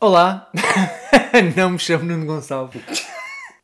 [0.00, 0.48] Olá,
[1.56, 2.80] não me chamo Nuno Gonçalves.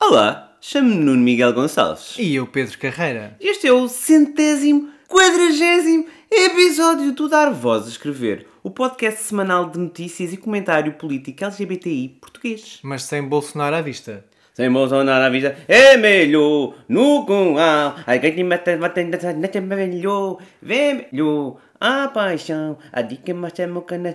[0.02, 2.16] Olá, chamo-me Nuno Miguel Gonçalves.
[2.19, 3.37] E eu, Pedro Carreira.
[3.41, 9.78] Este é o centésimo, quadragésimo episódio do Dar Voz a Escrever, o podcast semanal de
[9.78, 12.80] notícias e comentário político LGBTI português.
[12.83, 14.25] Mas sem Bolsonaro à vista.
[14.55, 21.06] Sem Bolsonaro à vista, é melhor, no com a, te mata, mata, mata, melhor, vem
[21.12, 23.33] melhor, a paixão, a dica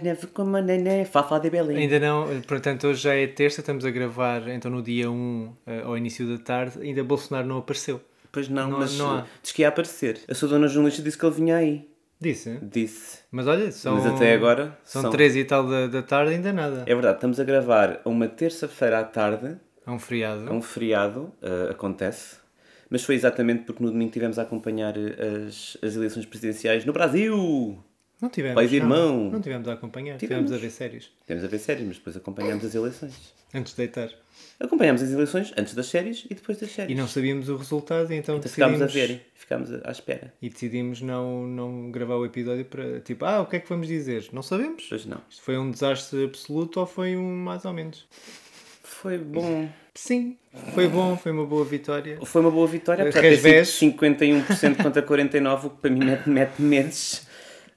[0.01, 1.77] neve, como a nenê, fafá de Belém.
[1.77, 5.81] Ainda não, portanto, hoje já é terça, estamos a gravar, então no dia 1, eh,
[5.83, 8.01] ao início da tarde, ainda Bolsonaro não apareceu.
[8.31, 9.25] Pois não, Não- mas não há.
[9.41, 10.19] diz que ia aparecer.
[10.27, 11.87] A sua dona jornalista disse que ele vinha aí.
[12.21, 12.59] Disse.
[12.61, 13.19] Disse.
[13.31, 13.95] Mas olha, são.
[13.95, 16.83] Mas até agora São, são- 13 e tal da, da tarde, ainda nada.
[16.85, 20.47] É verdade, estamos a gravar a uma terça-feira à tarde, É um feriado.
[20.49, 22.35] é um feriado, eh, acontece,
[22.89, 26.93] mas foi exatamente porque no domingo tivemos a acompanhar eh, as, as eleições presidenciais no
[26.93, 27.77] Brasil.
[28.21, 28.55] Não tivemos.
[28.55, 28.85] Pais e não.
[28.85, 29.31] irmão.
[29.31, 30.45] Não tivemos a acompanhar, Tivemos.
[30.45, 31.09] tivemos a ver séries.
[31.25, 33.33] Tivemos a ver séries, mas depois acompanhámos as eleições.
[33.53, 34.09] Antes de deitar.
[34.59, 36.91] Acompanhámos as eleições antes das séries e depois das séries.
[36.91, 39.11] E não sabíamos o resultado, então, Então ficámos decidimos...
[39.11, 40.33] a ver, ficámos à espera.
[40.41, 43.87] E decidimos não, não gravar o episódio para tipo, ah, o que é que vamos
[43.87, 44.27] dizer?
[44.33, 44.85] Não sabemos.
[44.89, 45.21] Pois não.
[45.29, 48.05] Isto foi um desastre absoluto ou foi um mais ou menos?
[49.01, 49.69] Foi bom.
[49.95, 50.37] Sim,
[50.73, 52.19] foi bom, foi uma boa vitória.
[52.25, 53.69] Foi uma boa vitória, apesar de ter Resvés.
[53.69, 57.27] sido 51% contra 49%, o que para mim mete, mete meses.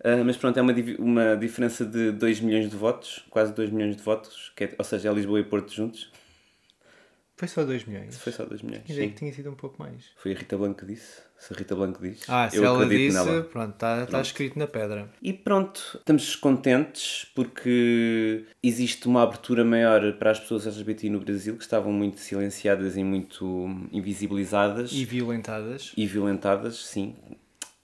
[0.02, 3.96] Ah, mas pronto, é uma, uma diferença de 2 milhões de votos, quase 2 milhões
[3.96, 6.10] de votos, que é- ou seja, é Lisboa e Porto juntos.
[7.36, 8.16] Foi só 2 milhões.
[8.18, 8.82] Foi só 2 milhões.
[8.88, 9.08] Sim.
[9.10, 10.10] que tinha sido um pouco mais.
[10.16, 11.22] Foi a Rita Blanco que disse.
[11.42, 13.42] Se a Rita Blanco diz, Ah, se eu ela acredito disse, nela.
[13.42, 15.10] pronto, está tá escrito na pedra.
[15.20, 21.56] E pronto, estamos contentes porque existe uma abertura maior para as pessoas LGBT no Brasil
[21.56, 25.92] que estavam muito silenciadas e muito invisibilizadas E violentadas.
[25.96, 27.16] e violentadas, sim.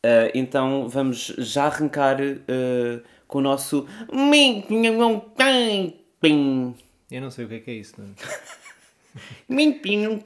[0.05, 3.89] Ah, então vamos já arrancar ah, com o nosso.
[7.11, 8.11] Eu não sei o que é que é isso, não é?
[9.49, 10.21] Lula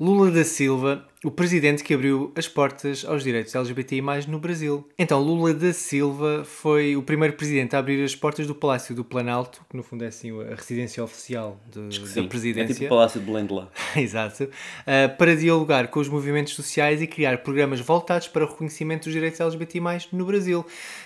[0.00, 4.88] Lula da Silva, o presidente que abriu as portas aos direitos LGBTI no Brasil.
[4.98, 9.04] Então, Lula da Silva foi o primeiro presidente a abrir as portas do Palácio do
[9.04, 12.74] Planalto, que no fundo é assim a residência oficial de- da É presidência.
[12.74, 13.68] tipo o Palácio de Belém de lá.
[13.96, 14.44] Exato.
[14.44, 19.12] Uh, para dialogar com os movimentos sociais e criar programas voltados para o reconhecimento dos
[19.12, 19.80] direitos LGBTI
[20.12, 20.64] no Brasil.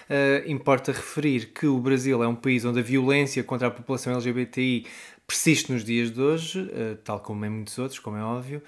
[0.08, 4.12] Uh, importa referir que o Brasil é um país onde a violência contra a população
[4.12, 4.86] LGBTI
[5.32, 8.58] persiste nos dias de hoje, uh, tal como em muitos outros, como é óbvio,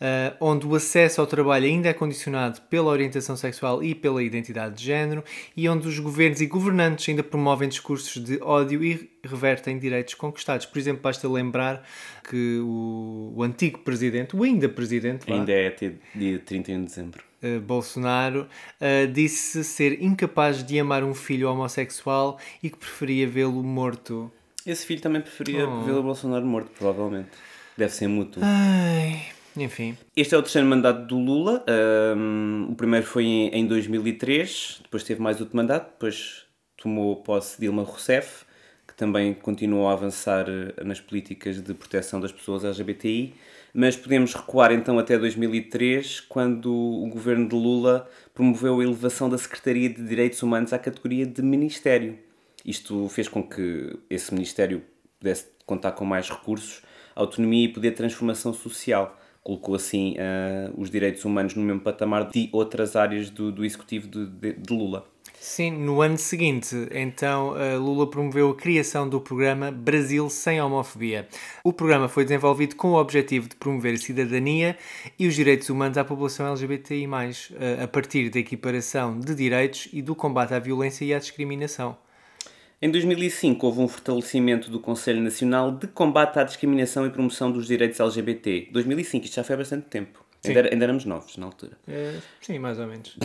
[0.00, 4.76] uh, onde o acesso ao trabalho ainda é condicionado pela orientação sexual e pela identidade
[4.76, 5.22] de género
[5.54, 10.64] e onde os governos e governantes ainda promovem discursos de ódio e revertem direitos conquistados.
[10.64, 11.86] Por exemplo, basta lembrar
[12.28, 17.22] que o, o antigo presidente, o ainda presidente, Ainda é até dia 31 de dezembro.
[17.42, 18.46] eh, Bolsonaro,
[18.80, 24.32] eh, disse ser incapaz de amar um filho homossexual e que preferia vê-lo morto.
[24.66, 25.82] Esse filho também preferia Oh.
[25.84, 27.28] vê-lo Bolsonaro morto, provavelmente.
[27.76, 28.42] Deve ser mútuo.
[28.44, 29.22] Ai,
[29.56, 29.96] enfim.
[30.16, 31.64] Este é o terceiro mandato do Lula.
[31.68, 36.44] Ahm, o primeiro foi em, em 2003, depois teve mais outro mandato, depois
[36.76, 38.44] tomou posse Dilma Rousseff,
[38.86, 43.34] que também continuou a avançar eh, nas políticas de proteção das pessoas LGBTI.
[43.76, 49.36] Mas podemos recuar então até 2003, quando o governo de Lula promoveu a elevação da
[49.36, 52.16] Secretaria de Direitos Humanos à categoria de Ministério.
[52.64, 54.82] Isto fez com que esse Ministério
[55.18, 56.82] pudesse contar com mais recursos,
[57.14, 59.18] autonomia e poder de transformação social.
[59.42, 64.08] Colocou assim ah, os direitos humanos no mesmo patamar de outras áreas do, do executivo
[64.08, 65.06] de, de- de Lula.
[65.38, 71.28] Sim, no ano seguinte, então, eh, Lula promoveu a criação do programa Brasil Sem Homofobia.
[71.62, 74.78] O programa foi desenvolvido com o objetivo de promover a cidadania
[75.18, 77.04] e os direitos humanos à população LGBTI+,
[77.60, 81.94] eh, a partir da equiparação de direitos e do combate à violência e à discriminação.
[82.82, 87.66] Em 2005 houve um fortalecimento do Conselho Nacional de Combate à Discriminação e Promoção dos
[87.66, 88.68] Direitos LGBT.
[88.72, 90.24] 2005, isto já foi há bastante tempo.
[90.44, 91.72] Ainda, ainda éramos novos na altura.
[91.88, 93.16] Eh, sim, mais ou menos.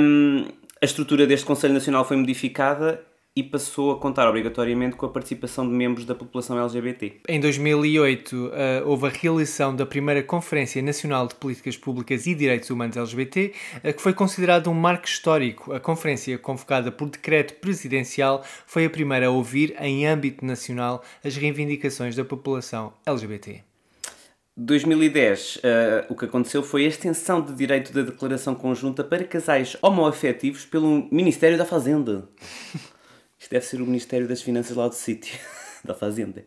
[0.00, 0.46] Hum,
[0.82, 3.00] a estrutura deste Conselho Nacional foi modificada
[3.40, 7.20] e passou a contar obrigatoriamente com a participação de membros da população LGBT.
[7.26, 12.68] Em 2008, eh, houve a realização da primeira Conferência Nacional de Políticas Públicas e Direitos
[12.68, 13.52] Humanos LGBT,
[13.82, 15.72] eh, que foi considerado um marco histórico.
[15.72, 21.34] A conferência, convocada por decreto presidencial, foi a primeira a ouvir, em âmbito nacional, as
[21.36, 23.62] reivindicações da população LGBT.
[24.56, 25.60] 2010, uh,
[26.10, 31.08] o que aconteceu foi a extensão de direito da declaração conjunta para casais homoafetivos pelo
[31.10, 32.28] Ministério da Fazenda.
[33.40, 35.40] Isto deve ser o Ministério das Finanças lá do sítio,
[35.82, 36.44] da Fazenda.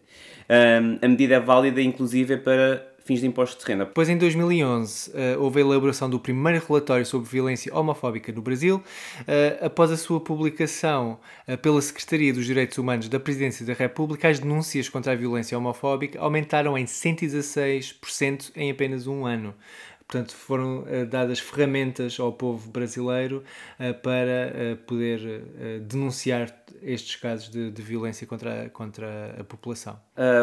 [0.47, 3.85] Um, a medida é válida, inclusive, para fins de impostos de renda.
[3.85, 8.77] Depois, em 2011, uh, houve a elaboração do primeiro relatório sobre violência homofóbica no Brasil.
[9.21, 14.29] Uh, após a sua publicação uh, pela Secretaria dos Direitos Humanos da Presidência da República,
[14.29, 19.53] as denúncias contra a violência homofóbica aumentaram em 116% em apenas um ano.
[20.07, 23.43] Portanto, foram uh, dadas ferramentas ao povo brasileiro
[23.79, 25.21] uh, para uh, poder
[25.87, 29.99] denunciar estes casos de, de, violência contra, contra a população.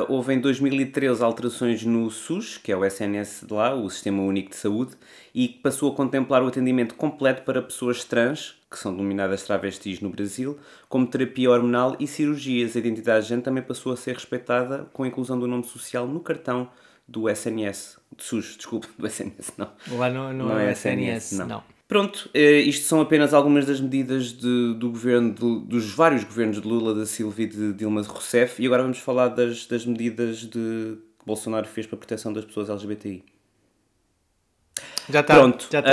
[0.09, 4.51] houve em 2013 alterações no SUS, que é o SNS de lá, o Sistema Único
[4.51, 4.93] de Saúde,
[5.35, 10.01] e que passou a contemplar o atendimento completo para pessoas trans, que são denominadas travestis
[10.01, 10.59] no Brasil,
[10.89, 12.75] como terapia hormonal e cirurgias.
[12.75, 16.07] A identidade de género também passou a ser respeitada com a inclusão do nome social
[16.07, 16.71] no cartão
[17.11, 19.71] do SNS, de SUS, desculpe, do SNS, não.
[19.99, 21.47] Lá não, não, não é, é SNS, não.
[21.49, 21.63] não.
[21.89, 26.63] Pronto, eh, isto são apenas algumas das medidas de, do governo, de, dos vários governos
[26.63, 30.43] de Lula da Silva e de Dilma Rousseff, e agora vamos falar das, das medidas
[30.43, 33.25] de, que Bolsonaro fez para a proteção das pessoas LGBTI.
[35.09, 35.35] Já está.
[35.35, 35.67] Pronto.
[35.69, 35.91] Já está.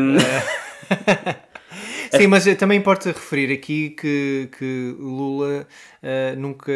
[0.00, 0.16] Um...
[0.18, 1.42] É.
[2.10, 5.66] Sim, mas também importa referir aqui que, que Lula
[6.02, 6.72] uh, nunca,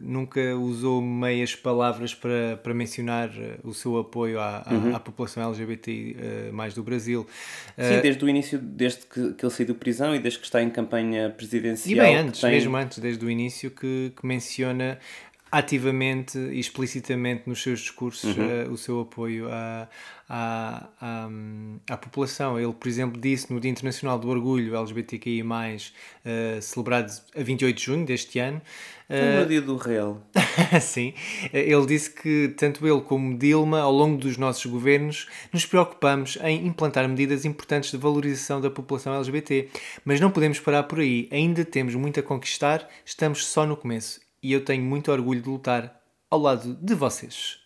[0.00, 4.92] nunca usou meias palavras para, para mencionar eh, o seu apoio à, uhum.
[4.92, 6.16] à, à, população LGBT
[6.50, 7.26] uh, mais do Brasil.
[7.78, 10.62] Sim, desde o início, desde que, que ele saiu da prisão e desde que está
[10.62, 12.06] em campanha presidencial.
[12.06, 12.50] E bem antes, tem...
[12.50, 14.98] mesmo antes, desde o início, que, que menciona
[15.50, 18.66] ativamente e explicitamente nos seus discursos uhum.
[18.68, 19.88] uh, o seu apoio à,
[20.28, 21.28] à, à,
[21.88, 22.58] à, população.
[22.58, 27.82] Ele, por exemplo, disse no Dia Internacional do Orgulho LGBTQI, uh, celebrado a 28 de
[27.82, 28.60] junho deste ano.
[29.08, 30.20] Uh, no dia do real.
[30.82, 31.14] Sim,
[31.52, 36.66] ele disse que tanto ele como Dilma, ao longo dos nossos governos, nos preocupamos em
[36.66, 39.68] implantar medidas importantes de valorização da população LGBT.
[40.04, 44.20] Mas não podemos parar por aí, ainda temos muito a conquistar, estamos só no começo
[44.42, 46.00] e eu tenho muito orgulho de lutar
[46.30, 47.65] ao lado de vocês.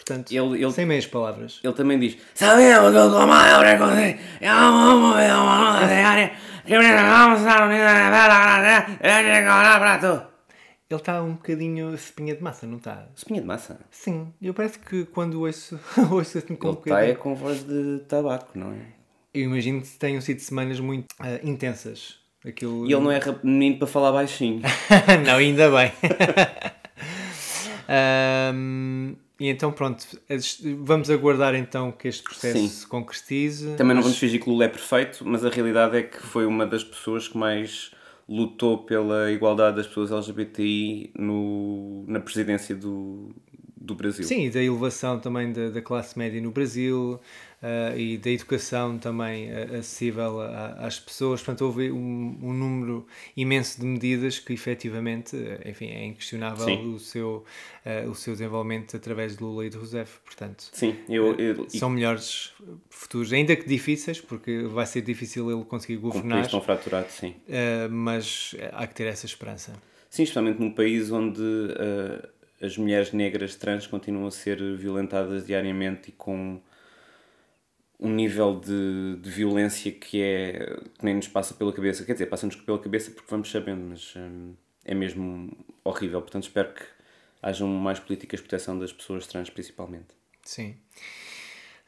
[0.00, 1.60] Portanto, ele, ele, sem meias palavras.
[1.62, 4.18] Ele também diz: Sabemos que o comando é.
[10.88, 13.06] Ele está um bocadinho espinha de massa, não está?
[13.14, 13.78] Espinha de massa?
[13.90, 15.78] Sim, eu parece que quando ouço,
[16.10, 18.78] ouço assim com Ele um está é com voz de tabaco, não é?
[19.32, 22.18] Eu imagino que tenham sido semanas muito uh, intensas.
[22.44, 22.86] Aquilo...
[22.88, 24.62] E ele não é menino para falar baixinho.
[25.24, 25.92] não, ainda bem.
[28.54, 30.06] um, e então, pronto,
[30.80, 32.68] vamos aguardar então que este processo Sim.
[32.68, 33.74] se concretize.
[33.74, 36.44] Também não vamos fingir que o Lula é perfeito, mas a realidade é que foi
[36.44, 37.90] uma das pessoas que mais
[38.28, 43.34] lutou pela igualdade das pessoas LGBTI no, na presidência do,
[43.74, 44.24] do Brasil.
[44.24, 47.18] Sim, e da elevação também da, da classe média no Brasil
[47.62, 51.40] uh, e da educação também uh, acessível a, às pessoas.
[51.40, 57.44] Portanto, houve um, um, número imenso de medidas que efetivamente, enfim, é inquestionável o seu,
[57.84, 60.18] uh, o seu desenvolvimento através de Lula e de Rousseff.
[60.24, 62.52] Portanto, Sim, eu, eu, são melhores
[62.88, 66.42] futuros, ainda que difíceis, porque vai ser difícil ele conseguir governar.
[66.42, 67.34] estão fraturados, sim.
[67.90, 69.72] mas há que ter essa esperança.
[70.08, 71.42] Sim, especialmente num país onde
[72.60, 76.60] as mulheres negras trans continuam a ser violentadas diariamente e com
[78.00, 82.04] um nível de, de violência que é que nem nos passa pela cabeça.
[82.04, 84.54] Quer dizer, passa-nos pela cabeça porque vamos sabendo, mas hum,
[84.84, 85.54] é mesmo
[85.84, 86.22] horrível.
[86.22, 86.82] Portanto, espero que
[87.42, 90.08] hajam mais políticas de proteção das pessoas trans, principalmente.
[90.42, 90.76] Sim.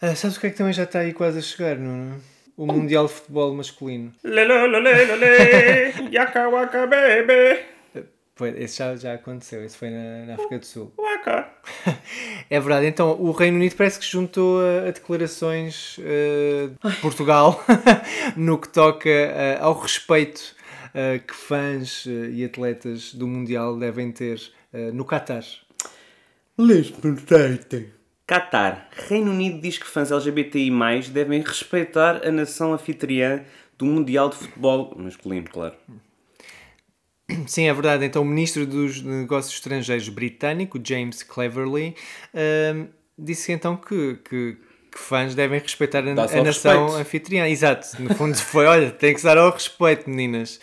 [0.03, 2.21] Uh, sabes o que é que também já está aí quase a chegar, não
[2.57, 2.67] O oh.
[2.67, 4.13] Mundial de Futebol Masculino.
[4.23, 4.53] Lele,
[6.13, 7.72] yaka, waka, baby.
[8.57, 10.93] Esse já, já aconteceu, esse foi na, na África do Sul.
[12.49, 16.97] é verdade, então o Reino Unido parece que se juntou a, a declarações uh, de
[16.97, 17.63] Portugal
[18.35, 20.57] no que toca uh, ao respeito
[20.89, 24.41] uh, que fãs e atletas do Mundial devem ter
[24.95, 25.45] no Qatar.
[26.59, 27.93] Respeitei.
[28.27, 28.89] Qatar.
[29.09, 30.71] Reino Unido diz que fãs LGBTI
[31.13, 33.45] devem respeitar a nação anfitriã
[33.77, 35.75] do Mundial de Futebol masculino, claro.
[37.47, 38.05] Sim, é verdade.
[38.05, 41.95] Então, o ministro dos Negócios Estrangeiros britânico, James Cleverly,
[42.35, 42.89] uh,
[43.19, 44.57] disse então que, que
[44.93, 46.93] que fãs devem respeitar a, a nação respeito.
[46.93, 47.49] anfitriã.
[47.49, 50.61] Exato, no fundo foi, olha, tem que dar ao respeito, meninas.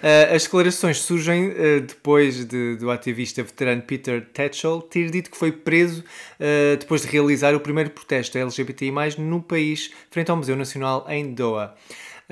[0.00, 5.36] Ah, as declarações surgem ah, depois de- do ativista veterano Peter Tatchell ter dito que
[5.36, 6.04] foi preso
[6.38, 11.34] ah, depois de realizar o primeiro protesto LGBTI+, no país, frente ao Museu Nacional em
[11.34, 11.74] Doha.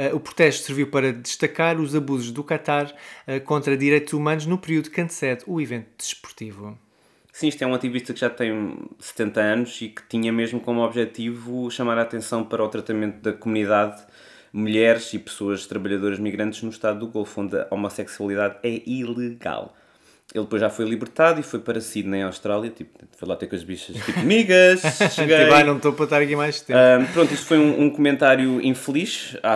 [0.01, 4.57] Uh, o protesto serviu para destacar os abusos do Qatar uh, contra direitos humanos no
[4.57, 6.79] período que antecede o evento desportivo.
[7.31, 10.81] Sim, isto é um ativista que já tem 70 anos e que tinha mesmo como
[10.81, 14.03] objetivo chamar a atenção para o tratamento da comunidade,
[14.51, 19.77] mulheres e pessoas trabalhadoras migrantes no estado do Golfo, onde a homossexualidade é ilegal.
[20.33, 23.57] Ele depois já foi libertado e foi para Sydney, Austrália, tipo, foi lá ter com
[23.57, 24.81] as bichas, tipo, migas,
[25.13, 25.41] cheguei.
[25.45, 26.79] Tipo, "Ah, não estou para estar aqui mais tempo.
[26.79, 29.53] Ahm, pronto, isto foi um, um comentário infeliz, à,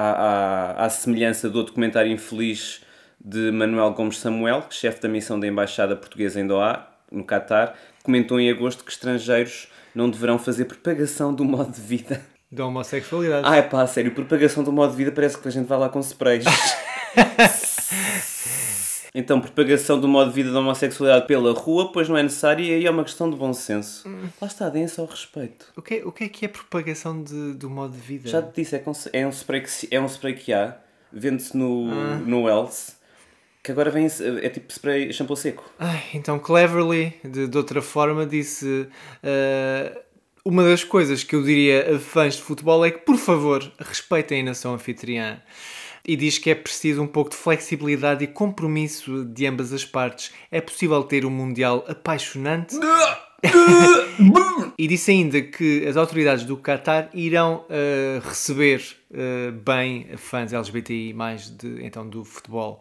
[0.81, 2.81] à, à semelhança do outro comentário infeliz
[3.25, 8.41] de Manuel Gomes Samuel, chefe da missão da Embaixada Portuguesa em Doha, no Catar, comentou
[8.41, 12.21] em agosto que estrangeiros não deverão fazer propagação do modo de vida.
[12.51, 13.47] Da homossexualidade.
[13.47, 15.89] Ai pá, a sério, propagação do modo de vida parece que a gente vai lá
[15.89, 16.45] com sprays.
[19.15, 22.73] Então, propagação do modo de vida da homossexualidade pela rua, pois não é necessário e
[22.75, 24.09] aí é uma questão de bom senso.
[24.41, 25.67] Lá está, deem-se ao respeito.
[25.77, 28.29] O, que, é- o que é que é propagação de- do modo de vida?
[28.29, 30.77] Já te disse, é, é um spray que, é um spray que há,
[31.13, 31.85] vende-se no,
[32.27, 32.97] no Wells,
[33.63, 34.07] que agora vem,
[34.43, 35.65] é tipo spray shampoo seco.
[35.79, 38.89] Ai, então, Cleverly, de, de outra forma, disse:
[39.23, 39.97] ah,
[40.45, 44.41] Uma das coisas que eu diria a fãs de futebol é que, por favor, respeitem
[44.43, 45.41] a nação anfitriã.
[46.07, 50.33] E diz que é preciso um pouco de flexibilidade e compromisso de ambas as partes.
[50.51, 52.77] É possível ter um Mundial apaixonante.
[54.77, 58.83] E disse ainda que as autoridades do Qatar irão ah, receber
[59.13, 62.81] ah, bem fãs LGBTI mais de, então, do futebol.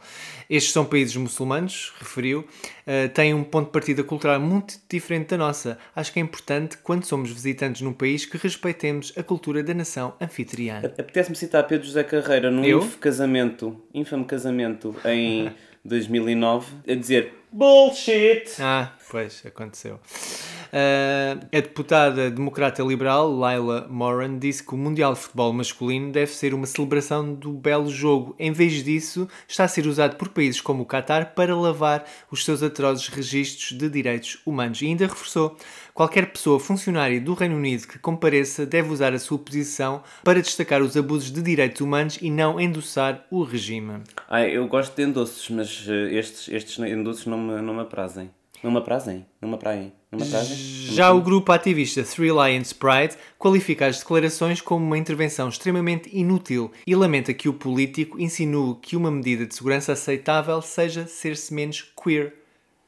[0.50, 2.46] Estes são países muçulmanos, referiu,
[2.88, 5.78] ah, têm um ponto de partida cultural muito diferente da nossa.
[5.96, 10.16] Acho que é importante, quando somos visitantes num país, que respeitemos a cultura da nação
[10.20, 10.80] anfitriã.
[10.80, 15.52] Apetece-me citar Pedro José Carreira num casamento, infame casamento em
[15.86, 18.46] 2009, a dizer Bullshit!
[18.60, 20.00] Ah, pois, aconteceu.
[20.76, 26.32] Ah, a deputada democrata liberal, Laila Moran, disse que o Mundial de Futebol masculino deve
[26.32, 28.36] ser uma celebração do belo jogo.
[28.40, 32.44] Em vez disso, está a ser usado por países como o Qatar para lavar os
[32.44, 34.82] seus atrozes registros de direitos humanos.
[34.82, 35.56] E ainda reforçou:
[35.94, 40.82] qualquer pessoa funcionária do Reino Unido que compareça deve usar a sua posição para destacar
[40.82, 44.02] os abusos de direitos humanos e não endossar o regime.
[44.28, 48.32] Ai, eu gosto de endoces, mas eh, estes, estes endoces não me, não me aprazem.
[48.64, 49.26] Não me aprazem?
[49.42, 49.92] Não me apraem?
[50.10, 50.56] Não me aprazem?
[50.56, 56.72] Já o grupo ativista Three Lions Pride qualifica as declarações como uma intervenção extremamente inútil
[56.88, 61.82] e lamenta que o político insinue que uma medida de segurança aceitável seja ser-se menos
[61.82, 62.36] queer.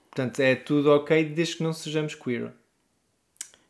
[0.10, 2.54] Portanto, é tudo ok desde que não sejamos queer.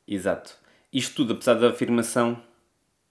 [0.08, 0.56] Exato.
[0.94, 2.40] Isto tudo, apesar da afirmação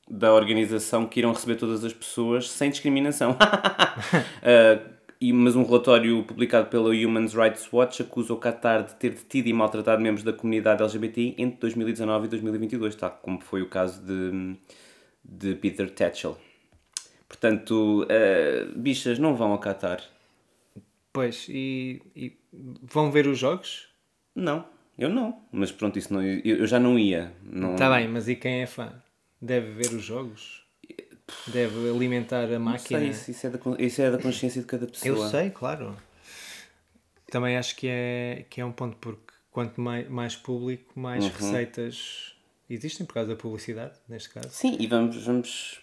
[0.08, 3.36] da organização que irão receber todas as pessoas sem discriminação.
[4.46, 4.93] Ah,
[5.24, 9.48] e, mas um relatório publicado pela Human Rights Watch acusa o Qatar de ter detido
[9.48, 14.02] e maltratado membros da comunidade LGBTI entre 2019 e 2022, tal como foi o caso
[14.04, 14.54] de,
[15.24, 16.36] de Peter Tatchell.
[17.26, 20.02] Portanto, ah, bichas, não vão ao Qatar.
[21.10, 22.36] Pois, e, e
[22.82, 23.88] vão ver os jogos?
[24.34, 24.66] Não,
[24.98, 25.40] eu não.
[25.50, 27.32] Mas pronto, isso não, eu, eu já não ia.
[27.42, 27.72] Não...
[27.72, 28.92] Está bem, mas e quem é fã?
[29.40, 30.63] Deve ver os jogos?
[31.46, 33.00] Deve alimentar a máquina?
[33.00, 35.16] sei, isso, isso é da, isso é da consciência de cada pessoa.
[35.16, 35.96] Eu sei, claro.
[37.30, 42.34] Também acho que é, que é um ponto, porque quanto mais, mais público, mais receitas
[42.68, 44.50] existem por causa da publicidade, neste caso.
[44.50, 45.80] Sim, e vamos, vamos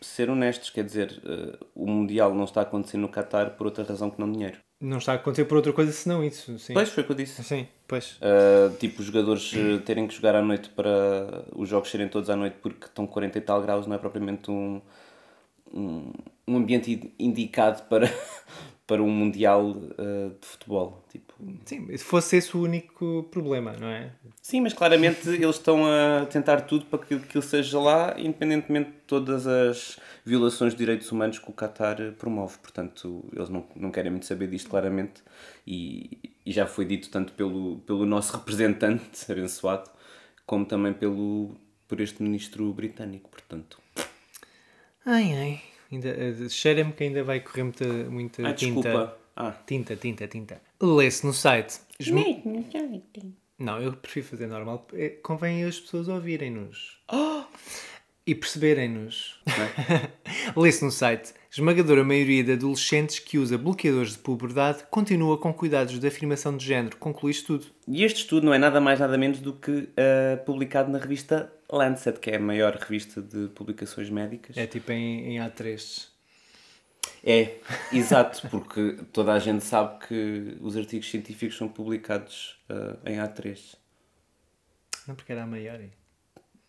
[0.00, 3.84] ser honestos, quer dizer, eh, o Mundial não está a acontecer no Qatar por outra
[3.84, 4.58] razão que não dinheiro.
[4.84, 6.58] Não está a acontecer por outra coisa senão isso.
[6.58, 6.74] Sim.
[6.74, 7.42] Pois, foi o que eu disse.
[7.44, 8.16] Sim, pois.
[8.16, 12.28] Uh, tipo, os jogadores uh, terem que jogar à noite para os jogos serem todos
[12.28, 14.80] à noite porque estão 40 e tal graus não é propriamente um,
[15.72, 16.10] um,
[16.48, 18.12] um ambiente in- indicado para,
[18.92, 21.02] para um Mundial uh, de futebol.
[21.10, 21.32] Tipo,
[21.64, 24.12] Sim, se fosse esse o único problema, não é?
[24.42, 28.98] Sim, mas claramente eles estão a tentar tudo para que aquilo seja lá, independentemente de
[29.06, 32.58] todas as violações de direitos humanos que o Qatar promove.
[32.58, 35.22] Portanto, eles não, não querem muito saber disto claramente
[35.66, 39.88] e, e já foi dito tanto pelo, pelo nosso representante abençoado,
[40.44, 41.56] como também pelo,
[41.88, 43.30] por este ministro britânico.
[43.30, 43.80] Portanto,
[45.06, 45.71] Ai, ai.
[45.92, 48.80] Ainda, eh, Cheira-me que ainda vai correr muita, muita ah, tinta.
[48.82, 49.18] desculpa.
[49.36, 50.60] Ah, Tinta, tinta, tinta.
[50.80, 51.80] Lê-se no site.
[51.98, 52.18] Esmo-
[53.58, 54.86] Não, eu prefiro fazer normal.
[54.94, 56.98] É, Convém as pessoas ouvirem-nos.
[58.26, 59.40] E perceberem-nos.
[60.56, 61.32] Lê-se no site.
[61.50, 66.64] Esmagadora maioria de adolescentes que usa bloqueadores de puberdade continua com cuidados de afirmação de
[66.64, 66.96] género.
[66.96, 67.66] Conclui tudo.
[67.86, 71.52] E este estudo não é nada mais nada menos do que ah, publicado na revista
[71.70, 74.56] Lancet, que é a maior revista de publicações médicas.
[74.56, 76.08] É tipo em, em A3.
[77.24, 77.56] É,
[77.92, 83.76] exato, porque toda a gente sabe que os artigos científicos são publicados ah, em A3.
[85.06, 85.80] Não, porque era a maior.
[85.80, 85.90] é?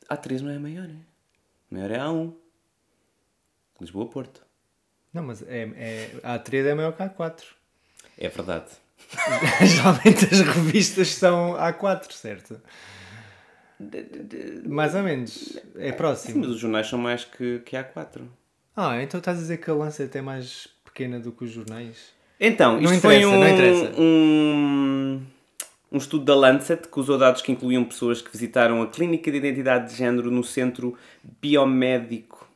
[0.10, 1.13] A3 não é a maior, é?
[1.74, 2.34] Maior é a A1.
[3.82, 4.44] Lisboa-Porto.
[5.12, 7.42] Não, mas é, é, a A3 é maior que a A4.
[8.18, 8.70] É verdade.
[9.66, 12.62] Geralmente as revistas são A4, certo?
[14.68, 15.58] Mais ou menos.
[15.76, 16.40] É Sim, próximo.
[16.42, 18.22] mas os jornais são mais que, que A4.
[18.76, 22.14] Ah, então estás a dizer que a Lancet é mais pequena do que os jornais?
[22.40, 24.02] Então, Não isto foi interessa, um, não interessa.
[24.02, 25.26] um,
[25.94, 29.38] um estudo da Lancet que usou dados que incluíam pessoas que visitaram a Clínica de
[29.38, 30.98] Identidade de Género no Centro
[31.40, 32.50] Biomédico,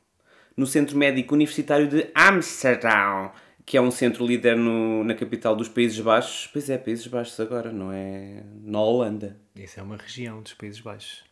[0.58, 3.32] no Centro Médico Universitário de Amsterdão,
[3.64, 6.50] que é um centro líder no- na capital dos Países Baixos.
[6.52, 9.38] Pois é, Países Baixos agora, não é na Holanda.
[9.56, 11.24] Isso é uma região dos Países Baixos.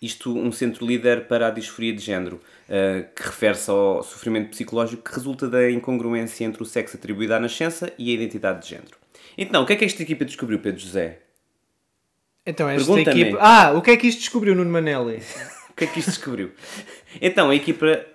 [0.00, 5.02] Isto, um centro líder para a disforia de género, eh, que refere-se ao sofrimento psicológico
[5.02, 8.96] que resulta da incongruência entre o sexo atribuído à nascença e a identidade de género.
[9.36, 11.20] Então, o que é que esta equipa descobriu, Pedro José?
[12.46, 13.38] Então, esta equipa.
[13.40, 15.22] Ah, o que é que isto descobriu, Nuno Manelli?
[15.70, 16.52] O que é que isto descobriu?
[17.20, 18.06] então, a equipa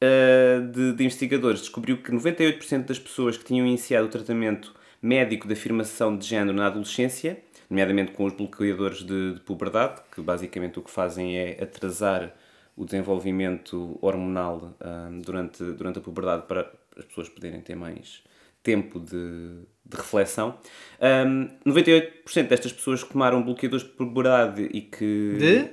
[0.00, 5.46] eh, de, de investigadores descobriu que 98% das pessoas que tinham iniciado o tratamento médico
[5.46, 7.38] de afirmação de género na adolescência,
[7.70, 12.34] nomeadamente com os bloqueadores de, de puberdade, que basicamente o que fazem é atrasar
[12.76, 18.22] o desenvolvimento hormonal ah, durante, durante a puberdade para as pessoas poderem ter mais
[18.64, 20.58] tempo de, de reflexão.
[21.00, 25.36] Um, 98% destas pessoas que tomaram bloqueadores de puberdade e que...
[25.38, 25.70] De?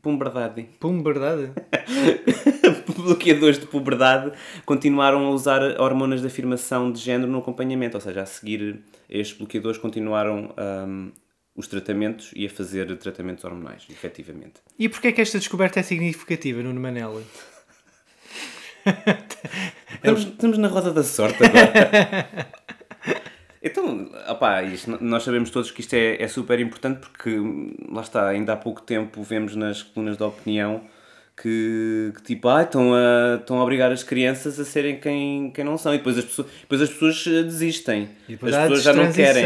[0.00, 0.68] Puberdade.
[0.78, 1.50] Pum, verdade?
[2.94, 4.32] bloqueadores de puberdade
[4.66, 9.36] continuaram a usar hormonas de afirmação de género no acompanhamento, ou seja, a seguir estes
[9.36, 10.54] bloqueadores continuaram
[10.86, 11.10] hum,
[11.56, 14.60] os tratamentos e a fazer tratamentos hormonais, efetivamente.
[14.78, 17.24] E porquê é que esta descoberta é significativa, Nuno Manelli?
[19.94, 22.28] Estamos, estamos na roda da sorte agora.
[23.66, 27.34] Então, opá, isto, nós sabemos todos que isto é, é super importante porque,
[27.90, 30.82] lá está, ainda há pouco tempo vemos nas colunas de opinião
[31.36, 35.64] que, que tipo, ah, estão a, estão a obrigar as crianças a serem quem, quem
[35.64, 38.08] não são e depois as pessoas, depois as pessoas eh, desistem.
[38.28, 39.44] E depois as pessoas já não querem.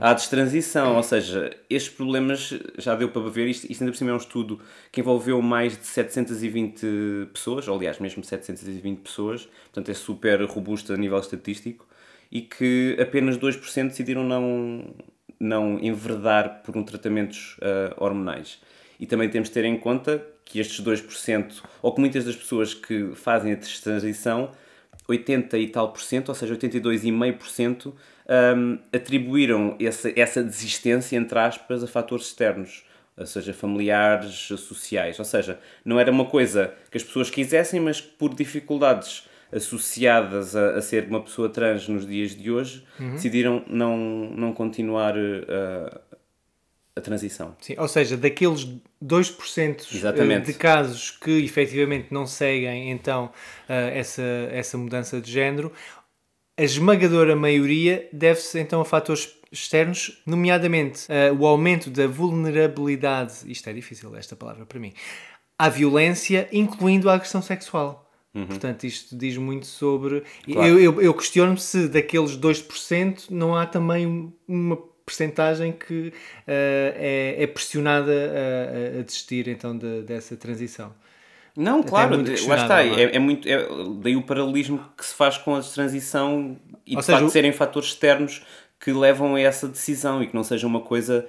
[0.00, 4.10] Há destransição, ou seja, estes problemas já deu para ver, isto, isto ainda por cima
[4.10, 4.60] é um estudo
[4.92, 10.92] que envolveu mais de 720 pessoas, ou, aliás, mesmo 720 pessoas, portanto é super robusto
[10.92, 11.86] a nível estatístico,
[12.30, 14.94] e que apenas 2% decidiram não,
[15.38, 18.60] não enverdar por um tratamentos ah, hormonais.
[19.00, 22.74] E também temos de ter em conta que estes 2%, ou que muitas das pessoas
[22.74, 24.50] que fazem a transição,
[25.06, 27.92] 80 e tal por cento, ou seja, 82,5%,
[28.56, 32.84] hum, atribuíram essa, essa desistência, entre aspas, a fatores externos,
[33.16, 35.18] ou seja, familiares, sociais.
[35.20, 40.54] Ou seja, não era uma coisa que as pessoas quisessem, mas que por dificuldades associadas
[40.56, 46.00] a, a ser uma pessoa trans nos dias de hoje, decidiram não, não continuar uh,
[47.00, 47.56] a transição.
[47.60, 48.66] Sim, ou seja, daqueles
[49.02, 50.46] 2% Exatamente.
[50.46, 53.30] de casos que efetivamente não seguem então
[53.68, 55.72] eh, essa, essa mudança de género,
[56.56, 63.68] a esmagadora maioria deve-se então a fatores externos, nomeadamente eh, o aumento da vulnerabilidade, isto
[63.68, 64.92] é difícil esta palavra para mim,
[65.58, 68.10] à violência, incluindo a agressão sexual.
[68.32, 70.22] Portanto, isto diz muito sobre.
[70.44, 70.68] Claro.
[70.68, 74.76] Eu, eu, eu questiono-me se daqueles 2% não há também uma
[75.10, 76.12] percentagem que
[76.46, 80.92] eh, é, é pressionada a, a- a desistir então de- dessa transição.
[81.56, 82.84] Não, claro, lá está.
[82.84, 83.02] é?
[83.04, 83.66] É, é muito, é,
[84.00, 87.32] daí o paralelismo que se faz com a transição e Ou de seja, facto o-
[87.32, 88.42] serem fatores externos
[88.78, 91.26] que levam a essa decisão e que não seja uma coisa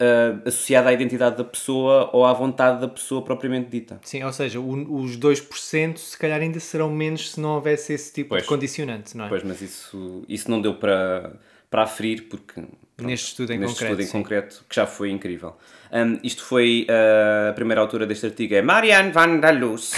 [0.00, 4.00] ah, associada à identidade da pessoa ou à vontade da pessoa propriamente dita.
[4.04, 8.12] Sim, ou seja, o- os 2% se calhar ainda serão menos se não houvesse esse
[8.12, 8.42] tipo Pois.
[8.44, 9.28] de condicionante, não é?
[9.28, 11.32] Pois, mas isso, isso não deu para,
[11.68, 12.62] para aferir porque
[12.98, 14.12] pronto, Neste estudo em neste concreto, estudo em sim.
[14.12, 15.56] concreto, que já foi incrível.
[15.92, 19.92] Um, isto foi ah, a primeira autora deste artigo é Marianne van der Loos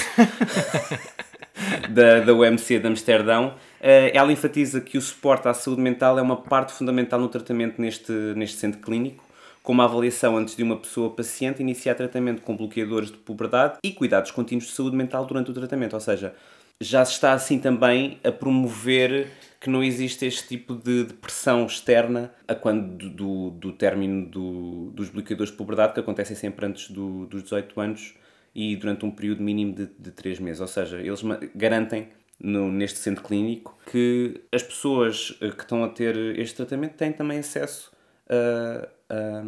[1.91, 3.55] da, da UMC de Amsterdão.
[3.81, 7.81] Ah, ela enfatiza que o suporte à saúde mental é uma parte fundamental no tratamento
[7.81, 9.25] neste, neste centro clínico,
[9.63, 13.93] com uma avaliação antes de uma pessoa paciente iniciar tratamento com bloqueadores de puberdade e
[13.93, 15.95] cuidados contínuos de saúde mental durante o tratamento.
[15.95, 16.35] Ou seja,
[16.81, 19.29] já se está assim também a promover
[19.61, 24.27] que não existe este tipo de, de pressão externa a quando do, do, do término
[24.27, 28.15] do- dos bloqueadores de puberdade, que acontecem sempre antes do- dos 18 anos,
[28.55, 30.61] e durante um período mínimo de, de 3 meses.
[30.63, 31.21] Ou seja, eles
[31.55, 36.95] garantem no- neste centro clínico que as pessoas eh, que estão a ter este tratamento
[36.95, 37.93] têm também acesso
[38.29, 39.43] a, a,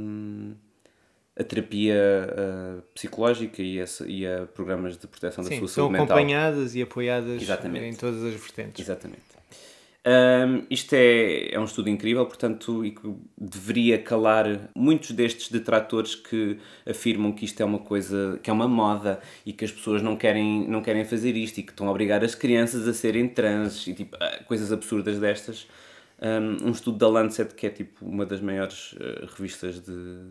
[1.40, 5.85] a terapia eh, psicológica e a, e a programas de proteção da Sim, sua são
[5.85, 6.16] saúde mental.
[6.18, 7.87] acompanhadas e apoiadas Exatamente.
[7.87, 8.85] em todas as vertentes.
[8.85, 9.32] Exatamente.
[10.05, 16.17] Ahm, isto é, é um estudo incrível, portanto, e que deveria calar muitos destes detratores
[16.17, 20.03] que afirmam que isto é uma coisa, que é uma moda e que as pessoas
[20.03, 23.29] não querem, não querem fazer isto e que estão a obrigar as crianças a serem
[23.29, 25.69] trans e tipo, ah, coisas absurdas destas.
[26.21, 30.31] Um, um estudo da Lancet, que é tipo uma das maiores eh, revistas de,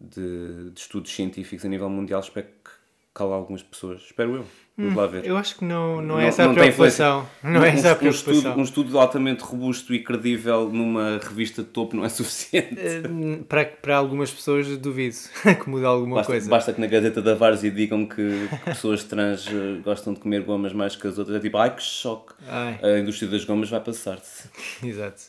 [0.00, 2.70] de, de estudos científicos a nível mundial, espero que
[3.14, 4.02] cala algumas pessoas.
[4.02, 4.67] Espero eu.
[4.78, 5.26] Vamos lá ver.
[5.26, 7.28] Eu acho que não, não é Não- essa a preocupação.
[7.42, 8.32] Não é um, essa a um preocupação.
[8.34, 12.76] estudo, um estudo altamente robusto e credível numa revista de topo não é suficiente.
[12.78, 13.02] Eh,
[13.48, 15.16] Para, para algumas pessoas duvido
[15.62, 16.48] que mude alguma Basta, coisa.
[16.48, 18.14] basta que na Gazeta da Várzea digam que,
[18.48, 21.36] que pessoas trans eh, gostam de comer gomas mais que as outras.
[21.36, 22.34] É tipo, ai que choque.
[22.46, 22.78] Ai.
[22.80, 24.48] A indústria das gomas vai passar-se.
[24.86, 25.22] Exato.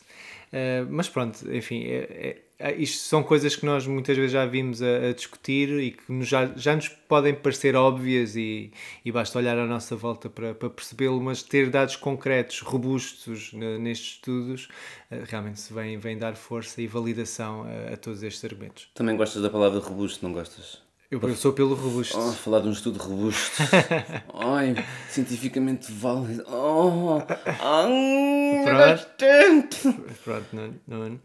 [0.52, 2.36] Eh, mas pronto, enfim, é- é-
[2.76, 6.28] isto são coisas que nós muitas vezes já vimos a, a discutir e que nos-
[6.28, 8.70] já, já nos podem parecer óbvias e,
[9.04, 13.78] e basta olhar à nossa volta para, para percebê-lo, mas ter dados concretos, robustos ne-
[13.78, 14.68] nestes estudos,
[15.10, 18.88] eh, realmente se vem, vem dar força e validação a, a todos estes argumentos.
[18.94, 20.82] Também gostas da palavra robusto, não gostas?
[21.10, 22.16] Eu, eu sou pelo robusto.
[22.16, 23.50] Oh, falar de um estudo robusto.
[24.32, 24.76] Ai,
[25.08, 26.44] cientificamente válido.
[26.46, 27.18] Oh,
[27.60, 30.14] ai, Pronto.
[30.24, 31.20] Pronto, não, não-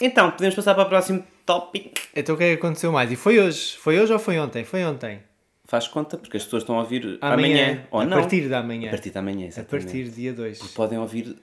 [0.00, 1.94] Então, podemos passar para o próximo tópico.
[2.14, 3.10] Então o que é que aconteceu mais?
[3.10, 3.76] E foi hoje?
[3.78, 4.64] Foi hoje ou foi ontem?
[4.64, 5.20] Foi ontem.
[5.64, 7.86] Faz conta, porque as pessoas estão a ouvir amanhã.
[7.90, 8.18] ou a não.
[8.18, 8.88] partir da manhã.
[8.88, 9.84] A partir da manhã, A exatamente.
[9.86, 10.58] partir do dia 2.
[10.68, 11.36] Podem ouvir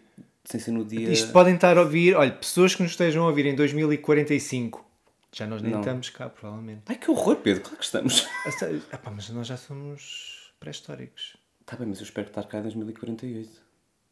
[0.46, 1.10] sem ser no dia.
[1.12, 4.86] Isto podem estar a ouvir, olha, pessoas que nos estejam a ouvir em 2045.
[5.32, 5.80] Já nós nem Não.
[5.80, 6.82] estamos cá, provavelmente.
[6.86, 8.28] Ai que horror, Pedro, claro que estamos.
[8.46, 11.36] Esta- Epá, mas nós já somos pré-históricos.
[11.66, 13.50] Tá bem, mas eu espero estar cá em 2048.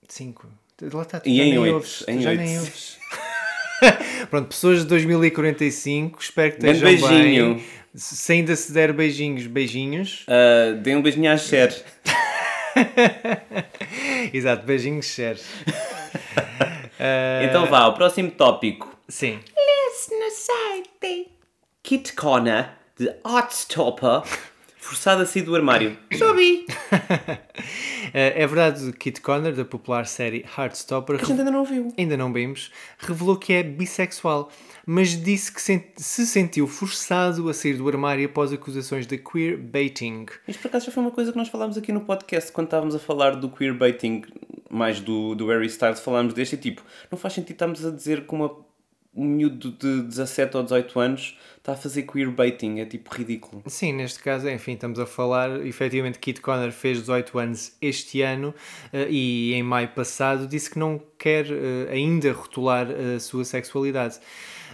[0.09, 0.47] 5.
[0.93, 2.03] Lá está, tu E já em nem oito, ouves.
[2.07, 2.39] em já oito.
[2.41, 2.97] nem ouves.
[4.29, 7.55] Pronto, pessoas de 2045, espero que Grande estejam beijinho.
[7.55, 7.65] bem.
[7.93, 10.25] Se ainda se der beijinhos, beijinhos.
[10.27, 11.73] Ah, Deem um beijinho à Cher.
[14.33, 15.39] Exato, beijinhos, share.
[16.99, 18.95] Eh, Então vá, o próximo tópico.
[19.09, 19.39] Sim.
[21.83, 24.21] Kit Connor, de Heartstopper,
[24.81, 25.97] forçado a sair do armário.
[26.17, 26.65] Soube!
[28.13, 31.93] Eh, é verdade, Kit Connor, da popular série Heartstopper, A gente ainda não ouviu.
[31.97, 34.51] ainda não vimos, revelou que é bissexual,
[34.85, 40.25] mas disse que se sentiu forçado a sair do armário após acusações de queerbaiting.
[40.45, 42.93] Isto por acaso já foi uma coisa que nós falámos aqui no podcast quando estávamos
[42.95, 44.23] a falar do queerbaiting,
[44.69, 48.27] mais do, do Harry Styles, falámos deste e tipo, não faz sentido estarmos a dizer
[48.27, 48.51] que uma,
[49.13, 53.61] um miúdo de 17 ou 18 anos está a fazer queerbaiting, é tipo ridículo.
[53.67, 58.55] Sim, neste caso, enfim, estamos a falar, efetivamente, Kit Connor fez 18 anos este ano
[58.91, 64.19] eh, e em maio passado disse que não quer eh, ainda rotular a sua sexualidade.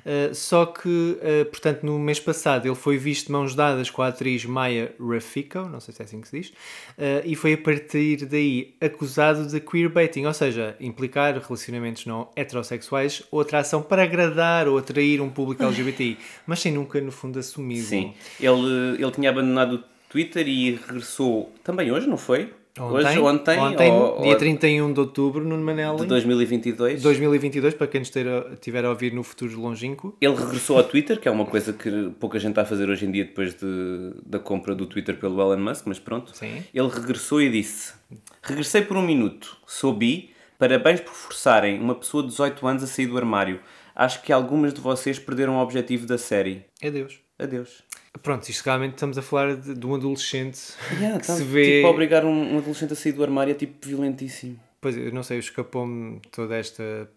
[0.06, 4.02] Eh, só que, eh, portanto, no mês passado ele foi visto de mãos dadas com
[4.02, 6.54] a atriz Maya Rafiko, não sei se é assim que se diz,
[6.98, 13.24] eh, e foi a partir daí acusado de queerbaiting, ou seja, implicar relacionamentos não heterossexuais
[13.32, 17.88] ou atração para agradar ou atrair um público LGBTI, mas sem nunca, no fundo, assumido.
[17.88, 22.54] Sim, ele, ele tinha abandonado o Twitter e regressou também hoje, não foi?
[22.84, 25.98] Hoje, ontem, ontem ou, dia ou 31 de outubro, no Manelli.
[26.02, 27.02] de 2022.
[27.02, 30.16] 2022, para quem estiver a ouvir no futuro longínquo.
[30.22, 33.06] Ele regressou ao Twitter, que é uma coisa que pouca gente está a fazer hoje
[33.06, 36.36] em dia depois de, da compra do Twitter pelo Elon Musk, mas pronto.
[36.36, 36.64] Sim.
[36.74, 37.94] Ele regressou e disse:
[38.42, 42.88] Regressei por um minuto, sou bi, parabéns por forçarem uma pessoa de 18 anos a
[42.88, 43.60] sair do armário.
[43.96, 46.66] Acho que algumas de vocês perderam o objetivo da série.
[46.84, 47.20] Adeus.
[47.40, 47.84] Adeus.
[48.24, 50.60] Pronto, isto realmente estamos a falar de, de um adolescente
[51.00, 51.78] Yeah, que tá- se vê.
[51.78, 54.60] Tipo, obrigar um, um adolescente a sair do armário é tipo violentíssimo.
[54.82, 57.10] Pois eu não sei, escapou-me toda esta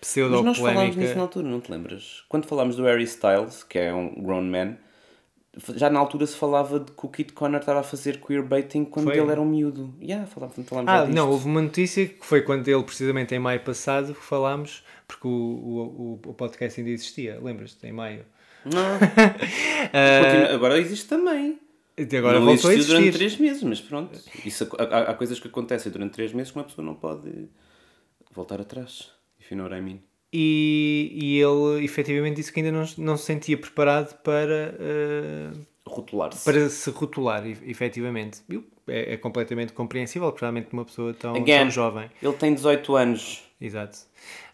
[0.00, 1.20] Mas nós falámos nisso na pseudo-polémica.
[1.20, 2.24] altura, não te lembras?
[2.28, 4.76] Quando falámos do Harry Styles, que é um grown man,
[5.74, 9.06] já na altura se falava de que o Kit Connor estava a fazer queerbaiting quando
[9.06, 9.18] Foi?
[9.18, 9.92] ele era um miúdo.
[10.00, 13.60] Yeah, falámos, falámos Ah, não, houve uma notícia que foi quando ele, precisamente em maio
[13.60, 17.86] passado, falámos, porque o, o, o, o podcast ainda existia, lembras-te?
[17.86, 18.24] Em maio.
[18.64, 18.98] Não.
[20.68, 21.58] Agora existe também.
[21.96, 23.18] E agora não voltou a existiu durante existir.
[23.36, 24.18] três meses, mas pronto.
[24.44, 27.48] Isso, há, há- coisas que acontecem durante três meses que uma pessoa não pode
[28.32, 29.10] voltar atrás.
[29.40, 30.00] If you know what I mean.
[30.32, 35.50] E, e ele efetivamente disse que ainda não, não se sentia preparado para, eh,
[35.86, 36.44] Rotular-se.
[36.44, 38.42] para se rotular, efetivamente.
[38.86, 41.58] É, é completamente compreensível, principalmente de uma pessoa tão, Again.
[41.60, 42.10] tão jovem.
[42.22, 43.42] Ele tem 18 anos.
[43.60, 43.98] Exato.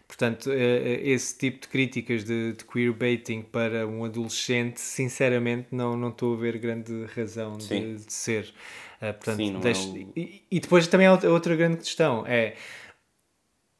[0.07, 5.97] Portanto, eh, eh, esse tipo de críticas de, de queerbaiting para um adolescente, sinceramente, não
[5.97, 8.53] não estou a ver grande razão de, de ser.
[9.01, 12.55] Eh, portanto, Sim, não é o- e, e depois também há outra- grande questão, é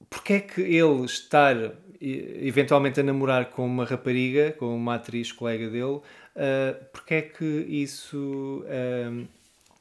[0.10, 1.56] porque é que ele estar
[2.02, 6.02] eventualmente a namorar com uma rapariga, com uma atriz colega dele, uh,
[6.92, 8.64] porque é que isso
[9.10, 9.26] um,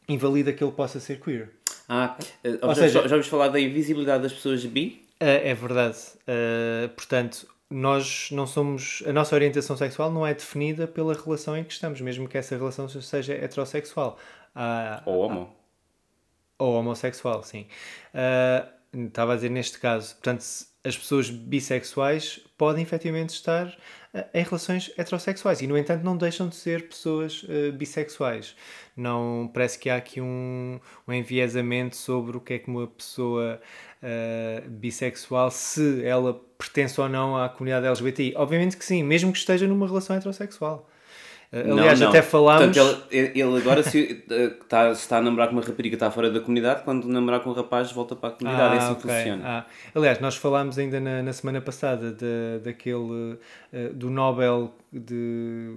[0.09, 1.51] invalida que ele possa ser queer?
[1.89, 2.17] Ah,
[2.63, 5.04] Ou já, seja- já, já falar da invisibilidade das pessoas bi?
[5.25, 5.97] Uh, é verdade.
[6.29, 9.03] Uh, portanto, nós não somos.
[9.07, 12.57] A nossa orientação sexual não é definida pela relação em que estamos, mesmo que essa
[12.57, 14.19] relação seja heterossexual.
[14.55, 15.57] Há- Ou homo?
[16.59, 17.67] Ou homossexual, sim.
[18.13, 20.15] Ah, estava a dizer neste caso.
[20.15, 20.45] Portanto,
[20.85, 23.75] as pessoas bissexuais podem efetivamente estar
[24.13, 28.55] ah, em relações heterossexuais e, no entanto, não deixam de ser pessoas ah, bissexuais.
[28.95, 33.61] Não parece que há aqui um, um enviesamento sobre o que é que uma pessoa
[34.03, 38.35] ah, bissexual, se ela pertence ou não à comunidade LGBTI.
[38.37, 40.89] Obviamente que sim, mesmo que esteja numa relação heterossexual.
[41.53, 42.13] Ah, aliás, Não, não.
[42.13, 42.77] até falámos.
[42.77, 46.11] Portanto, ele, ele agora se, eh, está, se está a namorar com uma rapariga está
[46.11, 48.75] fora da comunidade, quando namorar com um rapaz volta para a comunidade.
[48.75, 49.17] é assim que ok.
[49.17, 49.43] funciona.
[49.45, 53.39] Ah, aliás, nós falámos ainda na, na semana passada da, daquele
[53.73, 55.75] eh, do Nobel de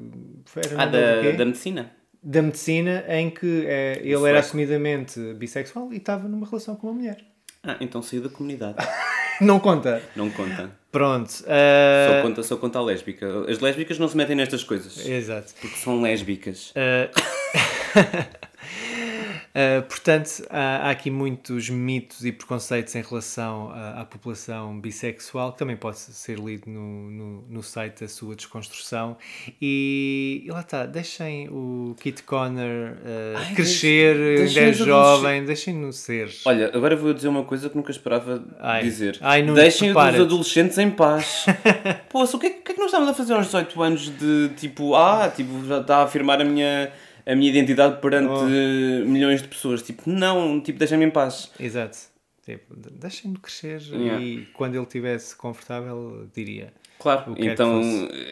[0.77, 1.91] Ah, da, da medicina.
[2.23, 6.93] Da medicina em que eh, ele era assumidamente bissexual e estava numa relação com uma
[6.93, 7.17] mulher.
[7.63, 8.77] Ah, então saiu da comunidade.
[9.41, 10.01] Não conta.
[10.15, 10.71] Não conta.
[10.91, 11.31] Pronto.
[11.31, 13.27] Só eh, conta, só conta a lésbica.
[13.49, 15.05] As lésbicas não se metem nestas coisas.
[15.05, 15.53] Exato.
[15.61, 16.71] Porque são lésbicas.
[16.71, 17.11] Uh,
[19.87, 25.59] portanto, há, há aqui muitos mitos e preconceitos em relação à, à população bissexual, que
[25.59, 29.17] também pode ser lido no, no, no site da sua desconstrução.
[29.61, 35.91] E, e lá está, deixem o Kit Connor uh, Ai, crescer, ainda é jovem, deixem-no
[35.91, 36.29] ser.
[36.45, 38.83] Olha, agora vou dizer uma coisa que nunca esperava Ai.
[38.83, 39.17] dizer.
[39.21, 41.45] Ai, Nuno, Deixem os adolescentes em paz.
[42.09, 44.17] Poxa, o que, é, o que é que nós estamos a fazer aos 18 anos
[44.17, 46.91] de tipo, ah, tipo, já está a afirmar a minha,
[47.27, 48.45] a minha identidade perante Oh.
[49.05, 49.81] milhões de pessoas?
[49.83, 51.51] Tipo, não, tipo, deixem-me em paz.
[51.59, 51.97] Exato.
[52.45, 54.23] Tipo, de- deixem-no crescer Yeah.
[54.23, 56.73] e quando ele estivesse confortável, diria.
[56.97, 57.81] Claro, então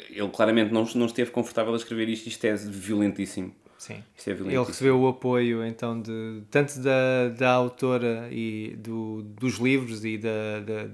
[0.10, 2.28] ele claramente não, não esteve confortável a escrever isto.
[2.28, 3.54] Isto é violentíssimo.
[3.86, 4.04] Sim.
[4.18, 9.60] Isto é Ele recebeu o apoio então de tanto da, da autora e do, dos
[9.60, 10.88] livros e da, da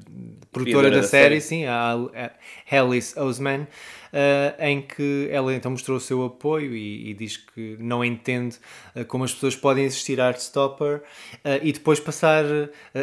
[0.51, 1.61] produtora Criadora da, da série, série.
[1.61, 3.65] sim, a, a Alice Oseman,
[4.11, 8.57] eh, em que ela então mostrou o seu apoio e, e diz que não entende
[8.93, 11.01] eh, como as pessoas podem existir a Heartstopper
[11.45, 12.43] eh, e depois passar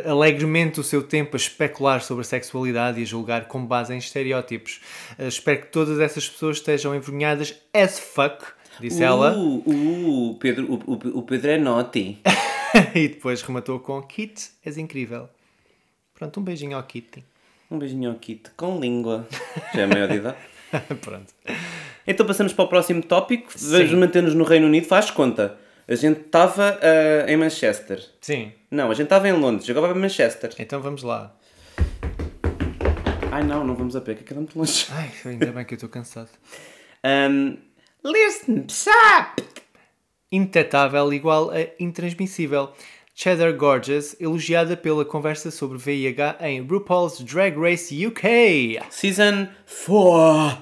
[0.05, 3.97] alegremente o seu tempo a especular sobre a sexualidade e a julgar com base em
[3.97, 4.83] estereótipos.
[5.19, 8.45] Espero que todas essas pessoas estejam envergonhadas as fuck,
[8.81, 9.37] disse ela.
[9.37, 12.19] Uh, uh, Pedro, o, o, o Pedro é naughty.
[12.95, 15.29] e depois rematou com Kit, és incrível.
[16.15, 17.25] Pronto, um beijinho ao Kitty.
[17.71, 19.27] Um beijinho ao Kit, com língua.
[19.75, 20.37] Já é maior de idade.
[21.01, 21.33] Pronto.
[22.07, 23.53] Então passamos para o próximo tópico.
[23.57, 24.87] Vamos manter-nos no Reino Unido.
[24.87, 25.57] Faz conta.
[25.87, 28.05] A gente estava ah, em Manchester.
[28.21, 29.69] Sim, Não, a gente estava em Londres.
[29.71, 30.55] Agora vai para Manchester.
[30.59, 31.35] então vamos lá.
[33.31, 34.87] Ai não, não vamos a pé, que é muito longe.
[34.91, 36.31] Ai, ainda bem que eu estou cansado.
[37.05, 37.57] Um,
[38.03, 39.43] listen, stop!
[40.31, 42.73] Indetetável igual a intransmissível.
[43.15, 48.81] Cheddar Gorgeous, elogiada pela conversa sobre VIH em RuPaul's Drag Race UK.
[48.91, 50.59] Season 4.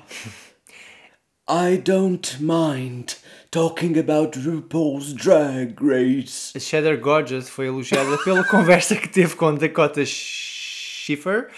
[1.48, 3.16] I don't mind
[3.50, 6.56] talking about RuPaul's Drag Race.
[6.56, 11.48] A Cheddar Gorgeous foi elogiada pela conversa que teve com Dakota Schiffer.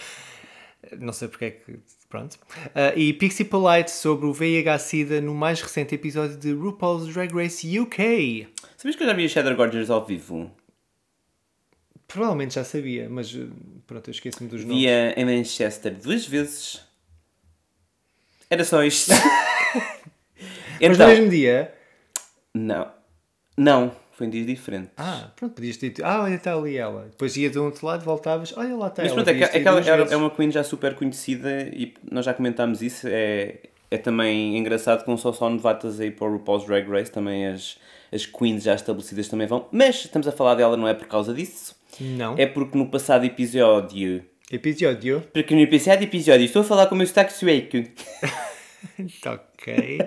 [0.99, 1.79] Não sei porque é que.
[2.09, 2.39] Pronto.
[2.75, 7.79] Ah, e Pixie Polite sobre o VIH-Sida no mais recente episódio de RuPaul's Drag Race
[7.79, 8.49] UK.
[8.77, 10.51] Sabias que eu já vi a Cheddar Gorgeous ao vivo?
[12.07, 13.47] Provavelmente já sabia, mas eh,
[13.87, 14.79] pronto, eu esqueço-me dos nomes.
[14.79, 16.81] Via em Manchester duas vezes.
[18.49, 19.13] Era só isto.
[20.81, 21.75] Mas então, no mesmo dia.
[22.55, 22.91] não.
[23.57, 24.91] Não, foi em dias diferentes.
[24.97, 26.05] Ah, pronto, podias ter dito.
[26.05, 27.07] Ah, olha, está ali ela.
[27.11, 28.53] Depois ia de um outro lado, voltavas.
[28.57, 29.23] Olha lá está Mas ela.
[29.25, 32.83] pronto, é ter é, era- é uma Queen já super conhecida e nós já comentámos
[32.83, 33.07] isso.
[33.09, 33.55] É,
[33.91, 37.47] é também engraçado que não são só novatas aí para o RuPaul's Drag Race, também
[37.47, 37.79] as,
[38.13, 39.67] as Queens já estabelecidas também vão.
[39.73, 41.75] Mas estamos a falar dela não é por causa disso.
[42.01, 42.35] Não.
[42.37, 44.25] É porque no passado episódio.
[44.51, 45.23] Episódio.
[45.33, 46.45] Porque no passado episódio.
[46.45, 47.77] Estou a falar com o meu sotaque sueco.
[49.27, 49.99] ok.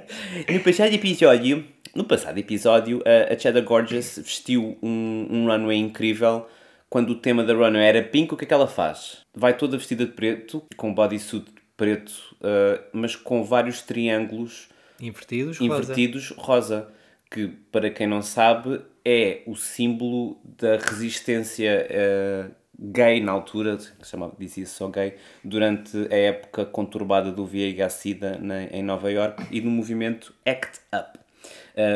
[0.49, 1.65] No passado episódio.
[1.93, 6.47] No passado episódio, a, a Cheddar Gorgeous vestiu um, um runway incrível.
[6.89, 9.19] Quando o tema da runway era pink, o que é que ela faz?
[9.33, 15.65] Vai toda vestida de preto, com bodysuit preto, uh, mas com vários triângulos Invertidos, rosa.
[15.65, 16.93] invertidos rosa.
[17.29, 24.35] Que, para quem não sabe, é o símbolo da resistência uh, gay na altura, chamava,
[24.37, 28.39] dizia só gay, durante a época conturbada do VIH-Sida
[28.71, 31.19] em Nova York e do movimento ACT UP,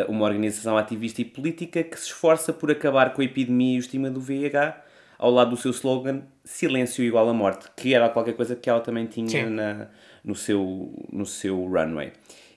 [0.07, 3.79] uma organização ativista e política que se esforça por acabar com a epidemia e o
[3.79, 4.81] estigma do VIH
[5.17, 8.81] ao lado do seu slogan Silêncio igual à morte, que era qualquer coisa que ela
[8.81, 9.45] também tinha Sim.
[9.49, 9.88] na,
[10.23, 12.11] no, seu, no seu runway.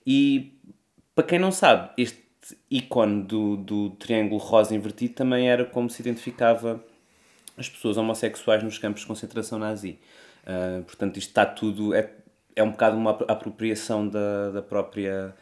[0.07, 0.59] E
[1.14, 2.22] para quem não sabe, este
[2.70, 6.83] ícone do, do triângulo rosa invertido também era como se identificava
[7.57, 9.98] as pessoas homossexuais nos campos de concentração nazi.
[10.46, 11.94] Ah, portanto, isto está tudo.
[11.94, 12.11] É,
[12.57, 15.35] é um bocado uma apro- apropriação da, da própria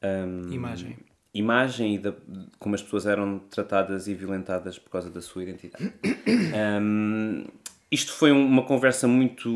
[0.00, 0.96] ahm, Imagem.
[1.34, 2.12] Imagem e da,
[2.58, 5.92] como as pessoas eram tratadas e violentadas por causa da sua identidade.
[6.54, 7.44] Ahm,
[7.90, 9.48] isto foi um- uma conversa muito,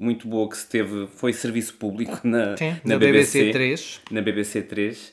[0.00, 4.00] muito boa que se teve, foi serviço público na, Sim, na, na BBC, BBC 3.
[4.10, 5.12] Na BBC 3.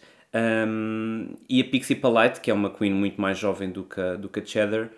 [0.68, 4.16] Um, e a Pixie Polite, que é uma queen muito mais jovem do que, a-
[4.16, 4.90] do que a Cheddar,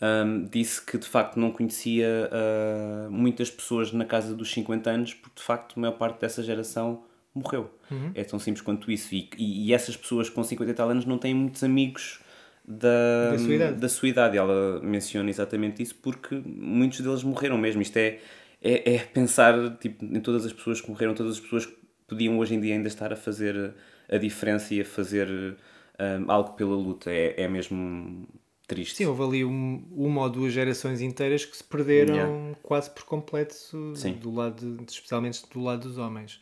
[0.00, 5.14] um, disse que de facto não conhecia uh, muitas pessoas na casa dos 50 anos,
[5.14, 7.02] porque de facto a maior parte dessa geração
[7.38, 7.70] morreu.
[8.14, 9.14] É tão simples quanto isso.
[9.14, 12.20] E, e, e essas pessoas com 50 e tal anos não têm muitos amigos
[12.66, 13.76] da, Da sua idade.
[13.80, 14.36] da sua idade.
[14.36, 17.80] Ela menciona exatamente isso porque muitos deles morreram mesmo.
[17.82, 18.18] Isto é,
[18.62, 21.76] é, é pensar tipo, em todas as pessoas que morreram, todas as pessoas que
[22.08, 23.74] podiam hoje em dia ainda estar a fazer
[24.08, 27.10] a diferença e a fazer um, algo pela luta.
[27.10, 28.26] É, é mesmo
[28.66, 28.96] triste.
[28.96, 32.54] Sim, houve ali um- uma ou duas gerações inteiras que se perderam Yeah.
[32.64, 33.54] quase por completo,
[33.94, 34.14] Sim.
[34.14, 36.40] do lado, especialmente do lado dos homens.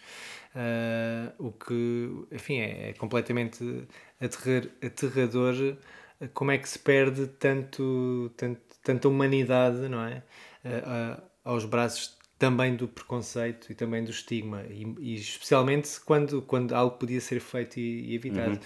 [0.54, 3.86] Ah, o que, enfim, é, é completamente
[4.20, 5.54] aterrar- aterrador
[6.20, 10.22] eh, como é que se perde tanto, tanto, tanta humanidade, não é?
[10.64, 16.42] Ah, ah, aos braços também do preconceito e também do estigma e, e especialmente quando,
[16.42, 18.58] quando algo podia ser feito e, e evitado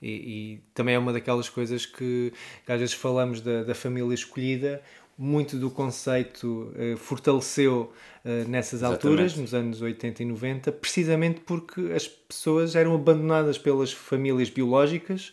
[0.00, 2.32] e, e também é uma daquelas coisas que,
[2.64, 4.82] que às vezes falamos da, da família escolhida
[5.18, 7.92] muito do conceito eh, fortaleceu
[8.24, 9.40] eh, nessas alturas, Exatamente.
[9.40, 15.32] nos anos 80 e 90, precisamente porque as pessoas eram abandonadas pelas famílias biológicas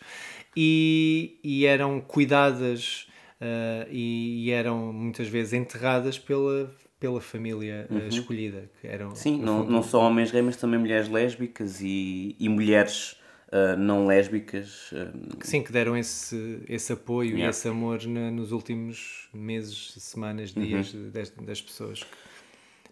[0.56, 3.08] e, e eram cuidadas
[3.42, 8.70] eh, e, e eram muitas vezes enterradas pela, pela família eh, escolhida.
[8.80, 9.16] Que eram, Uhum.
[9.16, 13.18] Sim, não, fundo, não só homens gays, mas também mulheres lésbicas e, e mulheres
[13.54, 14.90] ah, não lésbicas.
[14.94, 15.12] ah,
[15.42, 17.50] Sim, que deram esse, esse apoio e Yeah.
[17.52, 22.02] esse amor na- nos últimos meses, semanas, dias das, das pessoas.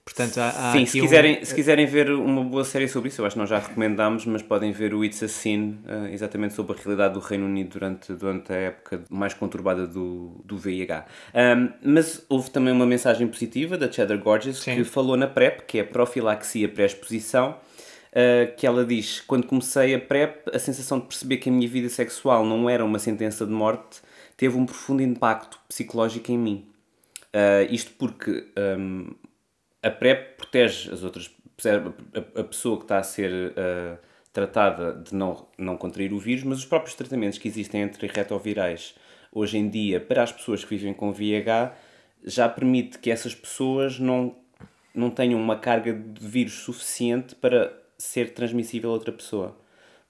[0.04, 3.22] Portanto, há, há Sim, se um- quiserem, se quiserem ver uma boa série sobre isso,
[3.22, 6.56] eu acho que nós já recomendámos, mas podem ver o It's a Sin, eh, exatamente
[6.56, 11.06] sobre a realidade do Reino Unido durante, durante a época mais conturbada do, do VIH.
[11.36, 14.76] Ahm, mas houve também uma mensagem positiva da Cheddar Gorgeous Sim.
[14.78, 17.56] que falou na PrEP, que é a profilaxia pré-exposição,
[18.12, 21.68] eh, que ela diz: Quando comecei a PrEP, a sensação de perceber que a minha
[21.68, 24.02] vida sexual não era uma sentença de morte
[24.38, 26.66] teve um profundo impacto psicológico em mim.
[27.34, 28.48] Ah, isto porque
[28.78, 29.14] hum,
[29.82, 31.32] a PrEP protege as outras
[32.36, 33.98] a, pessoa que está a ser ah,
[34.34, 38.96] tratada de não, não contrair o vírus, mas os próprios tratamentos que existem antirretrovirais
[39.32, 41.74] hoje em dia para as pessoas que vivem com VIH
[42.24, 44.36] já permite que essas pessoas não,
[44.94, 49.58] não tenham uma carga de vírus suficiente para ser transmissível a outra pessoa.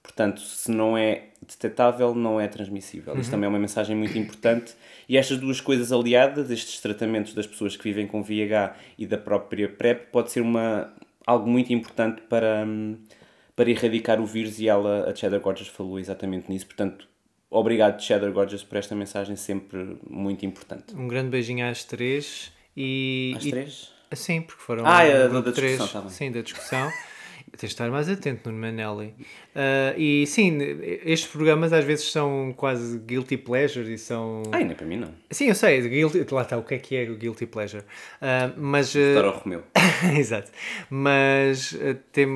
[0.02, 3.16] Portanto, se não é detectável, não é transmissível.
[3.20, 4.74] Isto também é uma mensagem muito importante.
[5.08, 9.16] E estas duas coisas aliadas, estes tratamentos das pessoas que vivem com VIH e da
[9.16, 10.92] própria PrEP, pode ser uma,
[11.24, 12.98] algo muito importante para, hum,
[13.54, 14.58] para erradicar o vírus.
[14.58, 16.66] E ela, a Cheddar Gorgeous, falou exatamente nisso.
[16.66, 17.06] Portanto,
[17.48, 20.96] obrigado, Cheddar Gorgeous, por esta mensagem sempre muito importante.
[20.96, 22.50] Um grande beijinho às três.
[22.76, 23.92] E, Às e- três?
[24.14, 25.78] Sim, porque foram Ah, é, da- da de três.
[25.78, 26.08] discussão, tá.
[26.10, 26.90] Sim, da discussão.
[27.52, 29.14] Tens de estar mais atento no Manelli.
[29.54, 30.58] Ah, e sim,
[31.04, 34.42] estes programas às vezes são quase guilty pleasure e são.
[34.50, 35.12] Ah, nem para mim não.
[35.30, 36.24] Sim, eu sei, guilty...
[36.32, 37.84] lá está o que é que é o guilty pleasure.
[38.20, 38.96] Ah, mas.
[38.96, 39.62] ah, Estar ao Romeu.
[40.16, 40.50] Exato.
[40.88, 41.76] Mas,
[42.12, 42.26] tem,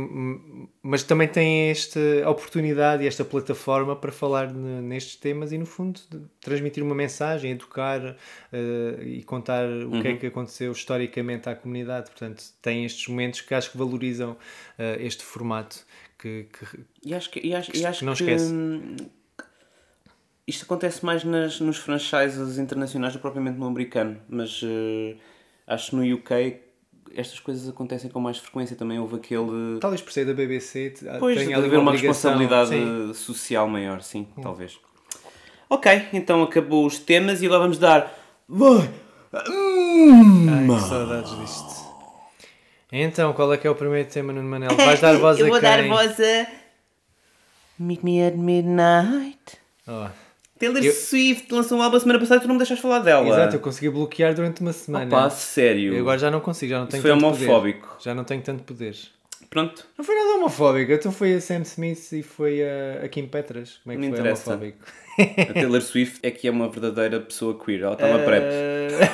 [0.83, 1.98] mas também tem esta
[2.29, 6.00] oportunidade e esta plataforma para falar ne- nestes temas e, no fundo,
[6.40, 8.16] transmitir uma mensagem, educar
[8.52, 12.11] eh, e contar o que é que aconteceu historicamente à comunidade.
[12.11, 14.37] Portanto, tem estes momentos que acho que valorizam
[15.00, 15.79] este formato.
[16.18, 18.52] Que, que- E acho que, e acho, e acho não que, esquece.
[18.52, 18.96] hum,
[20.46, 25.16] isto acontece mais nas, nos franchises internacionais do que propriamente no americano, mas eh,
[25.66, 26.61] acho que no UK
[27.14, 28.76] estas coisas acontecem com mais frequência.
[28.76, 29.79] Também houve aquele.
[29.81, 32.68] talvez por ser da BBC, te- Pois, ali haver uma obrigação, responsabilidade
[33.09, 33.14] sim.
[33.14, 34.79] social maior, sim, talvez.
[35.68, 38.12] Ok, então acabou os temas e agora vamos dar.
[38.48, 38.88] Vai!
[39.33, 41.86] Ai, que saudades disto.
[42.92, 44.70] Então, qual é que é o primeiro tema, Nuno Manel?
[44.77, 45.68] Vais dar voz Eu a vou quem?
[45.68, 46.46] dar voz a.
[47.79, 49.38] Meet me at midnight.
[49.87, 50.07] Oh,
[50.59, 53.01] Taylor Eu- Swift lançou um álbum a semana passada e tu não me deixaste falar
[53.01, 53.29] dela.
[53.29, 55.05] Exato, eu consegui bloquear durante uma semana.
[55.07, 55.93] Opa, sério.
[55.95, 57.87] Eu agora já não consigo, já não tenho foi tanto homofóbico.
[57.89, 58.03] poder.
[58.03, 58.97] Já não tenho tanto poder.
[59.51, 59.87] Pronto.
[59.99, 63.78] Não foi nada homofóbico, então foi a Sam Smith e foi a, a Kim Petras.
[63.84, 64.51] Como é que Não foi interessa.
[64.51, 64.78] homofóbico?
[65.51, 67.82] A Taylor Swift é que é uma verdadeira pessoa queer.
[67.82, 68.43] Ela está uma prep.
[68.45, 69.11] Eh,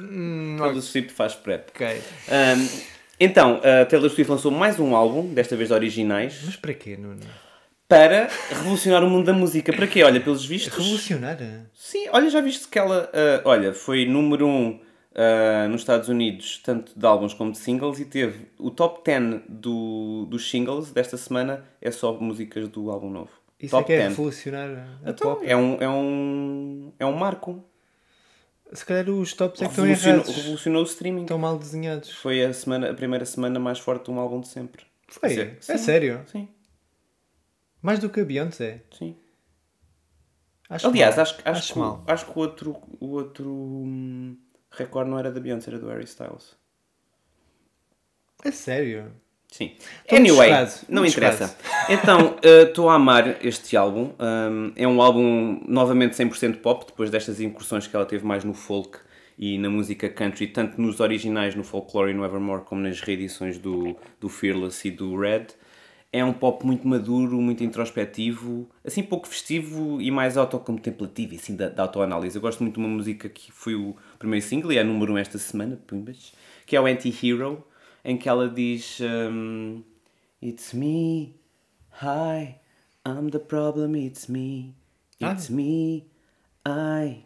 [0.00, 1.70] hum, Taylor Swift faz prep.
[1.74, 1.86] ok.
[2.28, 2.89] Um,
[3.20, 6.96] então, a Taylor Swift lançou mais um álbum, desta vez de originais, Mas para quê,
[6.96, 7.20] Nuno?
[7.88, 9.72] para revolucionar o mundo da música.
[9.72, 10.02] Para quê?
[10.04, 10.72] Olha, pelos vistos.
[10.72, 11.38] Revolucionar?
[11.74, 14.80] Sim, olha, já viste que ela, ah, olha, foi número 1 um,
[15.14, 19.42] ah, nos Estados Unidos, tanto de álbuns como de singles, e teve o top 10
[19.48, 23.30] do, dos singles desta semana é só músicas do álbum novo.
[23.58, 24.10] Isso top é que é 10.
[24.10, 24.68] revolucionar
[25.04, 25.46] a Então, pop?
[25.46, 27.62] é um, é um, é um marco.
[28.72, 30.28] Se calhar os tops é que estão errados.
[30.36, 31.22] revolucionou o streaming.
[31.22, 32.10] Estão mal desenhados.
[32.12, 34.84] Foi a, semana, a primeira semana mais forte de um álbum de sempre.
[35.08, 35.28] Foi?
[35.28, 36.22] Dizer, É sim, sério?
[36.30, 36.48] Sim,
[37.82, 38.84] Mais do que a Beyoncé?
[38.96, 39.16] sim.
[40.68, 41.22] Acho Aliás, mal.
[41.22, 42.04] acho, que- acho, Acho que, mal.
[42.06, 44.38] acho que o outro, o outro hum,
[44.70, 46.56] recorde não era da Beyoncé, era do Harry Styles.
[48.44, 49.12] É sério?
[49.50, 49.72] Sim.
[50.02, 50.50] Estou anyway,
[50.88, 51.56] não interessa.
[51.88, 54.12] Então, eh, estou a amar este álbum.
[54.18, 58.54] Um, é um álbum novamente 100% pop, depois destas incursões que ela teve mais no
[58.54, 58.98] folk
[59.36, 63.58] e na música country, tanto nos originais, no Folklore e no Evermore, como nas reedições
[63.58, 65.46] do, do Fearless e do Red.
[66.12, 71.68] É um pop muito maduro, muito introspectivo, assim pouco festivo e mais autocontemplativo, assim da,
[71.68, 72.36] da autoanálise.
[72.36, 75.18] Eu gosto muito de uma música que foi o primeiro single e é número 1
[75.18, 75.80] esta semana,
[76.66, 77.64] que é o Anti-Hero,
[78.04, 79.82] em que ela diz um,
[80.42, 81.34] It's me,
[82.02, 82.56] hi,
[83.06, 84.74] I'm the problem, it's me,
[85.20, 85.52] it's Ah.
[85.54, 86.06] me,
[86.66, 87.24] I,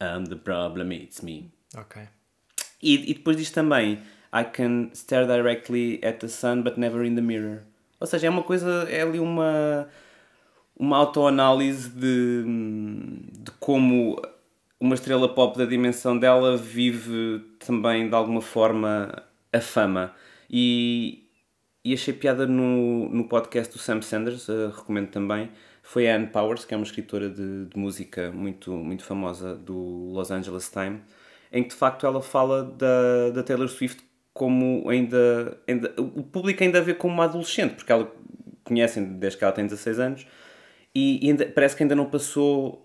[0.00, 1.50] I'm the problem, it's me.
[1.76, 2.02] Ok.
[2.82, 3.98] E, e depois diz também
[4.32, 7.62] I can stare directly at the sun but never in the mirror.
[8.00, 9.88] Ou seja, é uma coisa, é ali uma,
[10.76, 12.44] uma autoanálise de,
[13.44, 14.20] de como
[14.80, 19.22] uma estrela pop da dimensão dela vive também de alguma forma
[19.56, 20.14] a fama.
[20.50, 21.28] E,
[21.84, 25.50] e achei piada no, no podcast do Sam Sanders, eh, recomendo também.
[25.82, 30.10] Foi a Anne Powers, que é uma escritora de, de música muito, muito famosa do
[30.12, 31.02] Los Angeles Times,
[31.52, 34.02] em que de facto ela fala da, da Taylor Swift
[34.32, 35.94] como ainda, ainda.
[35.98, 38.10] O público ainda a vê como uma adolescente, porque ela
[38.64, 40.26] conhecem desde que ela tem 16 anos
[40.94, 42.83] e, e ainda, parece que ainda não passou.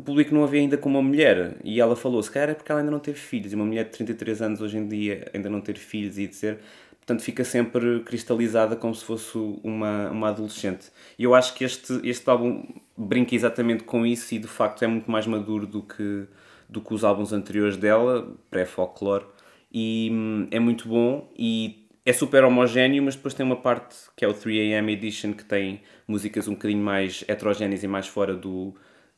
[0.00, 1.58] O público não a vê ainda como uma mulher.
[1.62, 3.52] E ela falou: se calhar é porque ela ainda não teve filhos.
[3.52, 6.58] E uma mulher de 33 anos hoje em dia ainda não ter filhos e dizer.
[6.96, 10.90] Portanto, fica sempre cristalizada como se fosse uma, uma adolescente.
[11.18, 12.64] E eu acho que este, este álbum
[12.96, 16.24] brinca exatamente com isso e de facto é muito mais maduro do que,
[16.66, 19.26] do que os álbuns anteriores dela, pré-folklore.
[19.70, 24.24] E hum, é muito bom e é super homogéneo, mas depois tem uma parte que
[24.24, 28.74] é o 3am Edition que tem músicas um bocadinho mais heterogéneas e mais fora do,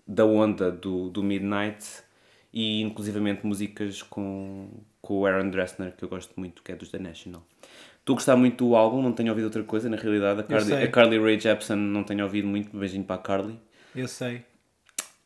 [0.06, 1.84] da onda do, do Midnight
[2.52, 4.68] e inclusivamente músicas com,
[5.00, 7.46] com o Aaron Dressner que eu gosto muito, que é dos The National.
[7.98, 10.40] Estou a gostar muito do álbum, não tenho ouvido outra coisa, na realidade.
[10.40, 13.58] A Carly, a Carly Rae Jepsen não tenho ouvido muito, beijinho para a Carly.
[13.94, 14.42] Eu sei.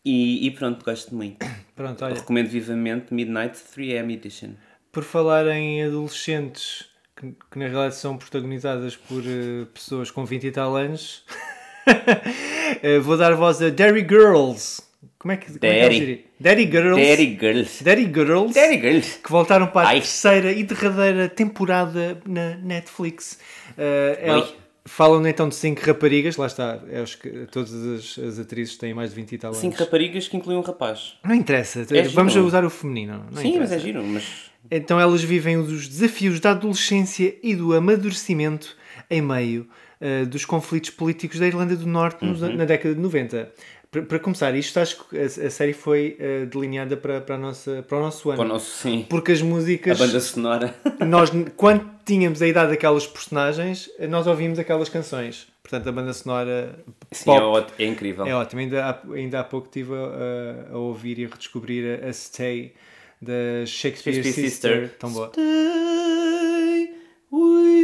[0.05, 1.45] E, e pronto, gosto muito.
[1.74, 2.14] Pronto, olha.
[2.14, 4.51] Recomendo vivamente Midnight 3am Edition.
[4.93, 10.47] Por falar em adolescentes que, que na realidade são protagonizadas por eh, pessoas com 20
[10.47, 11.24] e tal anos,
[13.03, 14.82] vou dar voz a Daddy Girls.
[15.18, 15.99] Como é que, como é Daddy.
[16.01, 16.18] diriam?
[16.39, 17.01] Daddy Girls.
[17.03, 17.84] Daddy Girls.
[17.84, 18.55] Daddy Girls.
[18.55, 19.18] Daddy Girls.
[19.22, 20.01] que voltaram para a Ai.
[20.01, 23.39] terceira e derradeira temporada na Netflix.
[23.72, 24.53] Uh,
[24.84, 28.95] falam então de cinco raparigas, lá está, é os que, todas as, as atrizes têm
[28.95, 29.61] mais de 20 e tal anos.
[29.61, 31.14] Cinco raparigas que incluem um rapaz.
[31.24, 32.45] Não interessa, É vamos giro.
[32.47, 33.24] usar o feminino.
[33.32, 33.74] Sim, mas interessa.
[33.74, 34.24] é giro, mas...
[34.70, 38.76] Então elas vivem os desafios da adolescência e do amadurecimento
[39.11, 39.66] em meio
[40.01, 42.57] uh, dos conflitos políticos da Irlanda do Norte Uhum.
[42.57, 43.51] na década de 90.
[43.90, 47.38] Para, para começar, isto acho que a, a série foi uh, delineada para, para, a
[47.38, 48.36] nossa, para o nosso ano.
[48.38, 49.07] Para o nosso, sim.
[49.09, 49.99] Porque as A músicas.
[49.99, 50.74] banda sonora.
[51.07, 55.47] nós, quando tínhamos a idade daquelas personagens, nós ouvimos aquelas canções.
[55.62, 56.78] Portanto, a banda sonora
[57.11, 58.26] Sim, pop é, ótimo, é incrível.
[58.26, 58.61] é ótima.
[58.61, 62.72] Ainda há, ainda há pouco estive a, a ouvir e a redescobrir a, a Stay
[63.20, 63.32] da
[63.66, 64.80] Shakespeare, Shakespeare Sister.
[64.82, 64.99] Sister.
[65.01, 65.30] Tão boa.
[65.32, 66.90] Stay
[67.32, 67.76] with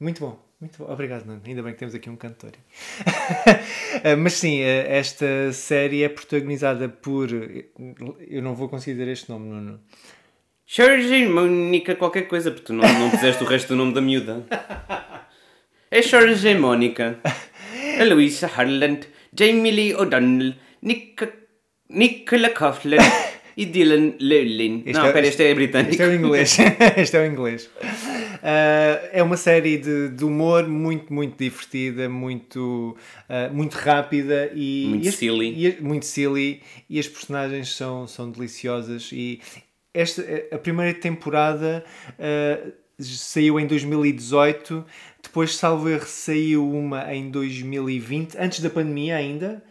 [0.00, 0.38] Muito bom.
[0.60, 0.92] Muito bom.
[0.92, 1.40] Obrigado, Nuno.
[1.46, 2.52] Ainda bem que temos aqui um cantor.
[4.04, 7.28] Eh, Mas sim, eh, esta série é protagonizada por.
[7.32, 9.80] Eu não vou conseguir dizer este nome, Nuno.
[10.66, 14.46] Jorge Mónica qualquer coisa, porque tu não, não puseste o resto do nome da miúda.
[15.90, 17.18] É Jorge Mónica.
[18.00, 21.26] A Louisa Harland, Jamie Lee O'Donnell, Nick,
[21.88, 22.98] Nicola Coughlan
[23.56, 24.82] e Dylan Lewlin.
[24.86, 25.90] Este Não, é- espera, este é britânico.
[25.92, 26.56] Este é o inglês.
[26.98, 27.70] este é o inglês.
[28.38, 32.96] Uh, é uma série de, de humor muito, muito divertida, muito,
[33.28, 34.86] uh, muito rápida e.
[34.88, 35.66] Muito e as- silly.
[35.66, 36.62] e muito silly.
[36.88, 39.10] E as personagens são, são deliciosas.
[39.12, 39.40] E
[39.92, 40.22] esta,
[40.52, 41.84] a primeira temporada
[42.14, 44.84] uh, saiu em 2018.
[45.22, 49.62] Depois, salvo erro, saiu uma em 2020, antes da pandemia ainda.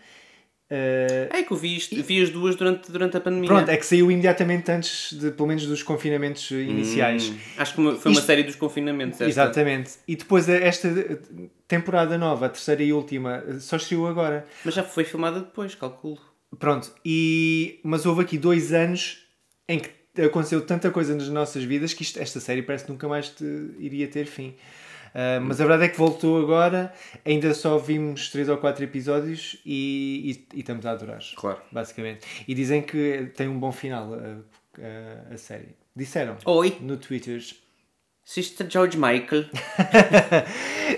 [0.69, 3.47] Uh, É que eu vi, isto, vi as duas durante, durante a pandemia.
[3.47, 7.29] Pronto, é que saiu imediatamente antes, de, pelo menos, dos confinamentos iniciais.
[7.29, 9.21] Hum, acho que uma- foi uma Isto- série dos confinamentos.
[9.21, 9.29] esta.
[9.29, 9.91] Exatamente.
[10.05, 10.89] E depois a- esta
[11.67, 14.45] temporada nova, a terceira e última, só estreou agora.
[14.65, 16.19] Mas já foi filmada depois, calculo.
[16.59, 16.93] Pronto.
[17.05, 19.19] E, mas houve aqui dois anos
[19.69, 23.07] em que aconteceu tanta coisa nas nossas vidas que isto- esta série parece que nunca
[23.07, 23.43] mais te-
[23.79, 24.53] iria ter fim.
[25.13, 26.93] Ah, mas a verdade é que voltou agora,
[27.25, 31.19] ainda só vimos três ou quatro episódios e, e- e estamos a adorar.
[31.35, 31.59] Claro.
[31.71, 32.25] Basicamente.
[32.47, 34.17] E dizem que tem um bom final a,
[34.81, 35.69] a- a série.
[35.95, 37.41] Disseram Oi, no Twitter.
[38.23, 39.45] Sister George Michael.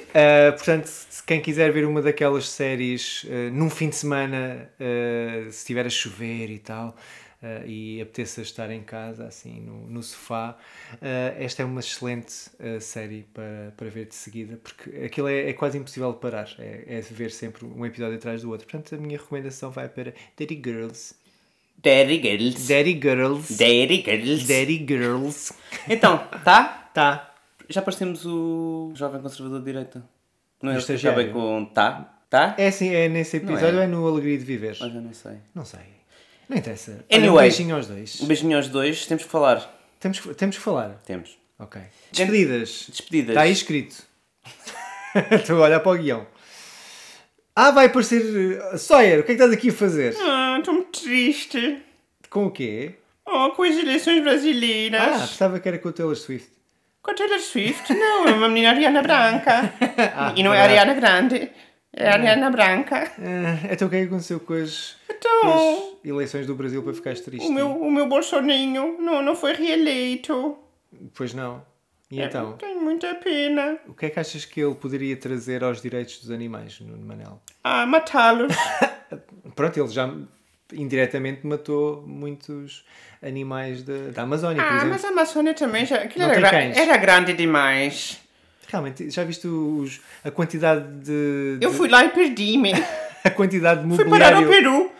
[0.09, 5.43] Uh, portanto, se quem quiser ver uma daquelas séries uh, num fim de semana, uh,
[5.51, 6.95] se estiver a chover e tal,
[7.41, 10.57] uh, e apeteça estar em casa, assim, no, no sofá,
[10.93, 10.97] uh,
[11.37, 15.53] esta é uma excelente uh, série para, para ver de seguida, porque aquilo é, é
[15.53, 18.67] quase impossível de parar, é, é ver sempre um episódio atrás do outro.
[18.67, 21.15] Portanto, a minha recomendação vai para Daddy Girls.
[21.81, 22.67] Daddy Girls.
[22.67, 23.57] Daddy Girls.
[23.57, 24.47] Daddy Girls.
[24.47, 25.53] Daddy Girls.
[25.87, 26.89] Então, tá?
[26.93, 27.33] Tá.
[27.69, 30.03] Já parecemos o jovem conservador de direita.
[30.61, 31.31] Não é O estagiário.
[31.31, 32.15] com tá?
[32.29, 32.55] Tá?
[32.57, 33.73] É assim, é nesse episódio é?
[33.75, 34.77] ou é no Alegria de Viver?
[34.79, 35.37] Mas eu não sei.
[35.55, 35.98] Não sei.
[36.49, 36.91] Não interessa.
[37.09, 37.29] Olha, Anyway.
[37.37, 38.21] Um beijinho aos dois.
[38.21, 39.71] Um beijinho aos dois, temos que falar.
[39.99, 40.99] Temos, que- temos que falar.
[41.05, 41.37] Temos.
[41.59, 41.79] Ok.
[42.11, 42.85] Despedidas.
[42.89, 43.29] Despedidas.
[43.29, 43.95] Está aí escrito.
[45.31, 46.25] Estou a olhar para o guião.
[47.55, 48.21] Ah, vai aparecer.
[48.73, 50.15] uh, Sawyer, o que é que estás aqui a fazer?
[50.19, 51.81] Ah, estou muito triste.
[52.29, 52.93] Com o quê?
[53.25, 55.29] Oh, com as eleições Ah, brasileiras.
[55.29, 56.49] pensava que era com o Taylor Swift.
[57.03, 57.93] Com a Taylor Swift?
[57.93, 59.73] Não, é uma menina Ariana Branca.
[60.35, 60.63] e não é ah.
[60.63, 61.51] Ariana Grande.
[61.93, 63.11] É Ariana Branca.
[63.17, 66.83] Ah, então o que é que aconteceu com as, Então, com as eleições do Brasil
[66.83, 67.47] para ficares triste?
[67.47, 70.57] o meu, o meu Bolsoninho não, não foi reeleito.
[71.15, 71.63] Pois não.
[72.11, 72.53] E É, então?
[72.53, 73.77] Tenho muita pena.
[73.87, 77.39] O que é que achas que ele poderia trazer aos direitos dos animais, Nuno Manel?
[77.63, 78.53] Ah, matá-los.
[79.55, 80.11] Pronto, ele já
[80.73, 82.85] indiretamente matou muitos
[83.21, 84.89] animais da, da Amazónia, por Ah, exemplo.
[84.91, 85.97] mas a Amazônia também já.
[85.97, 88.19] Aquilo era, gra- era grande demais.
[88.71, 92.71] Realmente, já viste os, a quantidade de, de- Eu fui lá e perdi-me.
[93.23, 94.47] a quantidade de Fui parar ao mobiliário
[94.85, 94.91] Peru.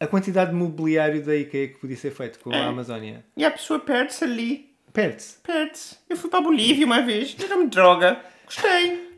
[0.00, 2.60] a quantidade de mobiliário da IKEA que podia ser feito com É.
[2.60, 3.24] a Amazónia.
[3.36, 4.68] E a pessoa perde-se ali.
[4.92, 5.36] Perde-se.
[5.42, 5.96] Perde-se.
[6.10, 7.34] Eu fui para a Bolívia uma vez.
[7.34, 8.18] Deram-me droga.
[8.46, 9.08] Gostei.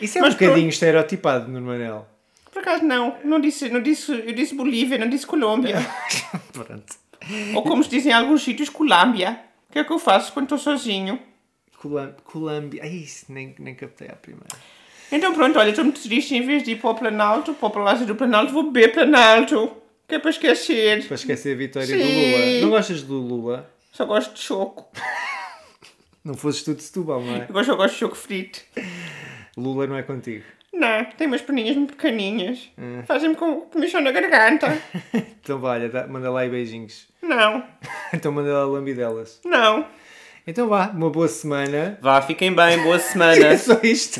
[0.00, 2.06] Isso é Mas um bocadinho estereotipado no Manel.
[2.52, 5.76] Por acaso não, não disse, não disse, eu disse Bolívia, não disse Colômbia.
[6.52, 6.94] Pronto.
[7.54, 9.38] Ou como se dizem em alguns sítios, Colômbia.
[9.68, 11.18] O que é que eu faço quando estou sozinho?
[12.24, 12.82] Colômbia.
[12.82, 14.48] Ai, isso nem, nem captei à primeira.
[15.10, 17.70] Então pronto, olha, estou muito triste, em vez de ir para o Planalto, para o
[17.70, 19.72] Palácio do Planalto, vou beber Planalto.
[20.06, 21.06] Que é para esquecer.
[21.06, 21.98] Para esquecer a vitória Sim.
[21.98, 22.60] do Lula.
[22.62, 23.70] Não gostas do Lula?
[23.92, 24.90] Só gosto de choco.
[26.24, 27.46] Não fosses tu de Setúbal, não é?
[27.48, 28.60] Eu eu gosto de choco frito.
[29.56, 30.44] Lula não é contigo.
[30.74, 32.70] Não, tem umas perninhas muito pequeninhas.
[32.76, 33.02] Hum.
[33.06, 34.66] Fazem-me com comichão na garganta.
[35.48, 37.08] Então vá, olha, manda lá aí beijinhos.
[37.22, 37.64] Não,
[38.12, 39.40] Então manda lá lambidelas.
[39.46, 39.86] não.
[40.50, 41.98] Então vá, uma boa semana.
[42.00, 43.58] Vá, fiquem bem, boa É semana.
[43.58, 44.18] só isto.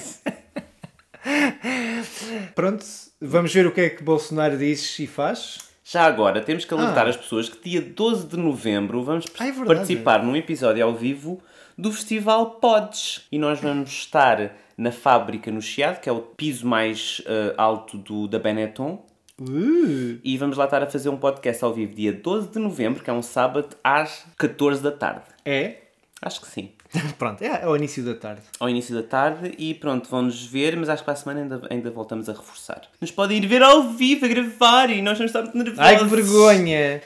[2.54, 2.84] Pronto,
[3.18, 5.56] vamos ver o que é que Bolsonaro diz e faz.
[5.82, 7.08] Já agora, temos que alertar Ah.
[7.08, 11.40] as pessoas que dia 12 de novembro vamos Ah, é participar num episódio ao vivo
[11.78, 13.26] do Festival Pods.
[13.32, 17.96] E nós vamos estar na fábrica no Chiado, que é o piso mais eh, alto
[17.96, 19.02] do, da Benetton.
[19.40, 23.02] Uh, E vamos lá estar a fazer um podcast ao vivo dia 12 de novembro,
[23.02, 25.22] que é um sábado, às 14 da tarde.
[25.42, 25.87] é?
[26.20, 26.70] Acho que sim.
[27.18, 28.42] Pronto, é ao início da tarde.
[28.58, 31.62] Ao início da tarde e pronto, vão-nos ver, mas acho que para a semana ainda,
[31.70, 32.82] ainda voltamos a reforçar.
[33.00, 35.80] Nos podem ir ver ao vivo, a gravar e nós vamos estar muito nervosos.
[35.80, 37.02] Ai que vergonha!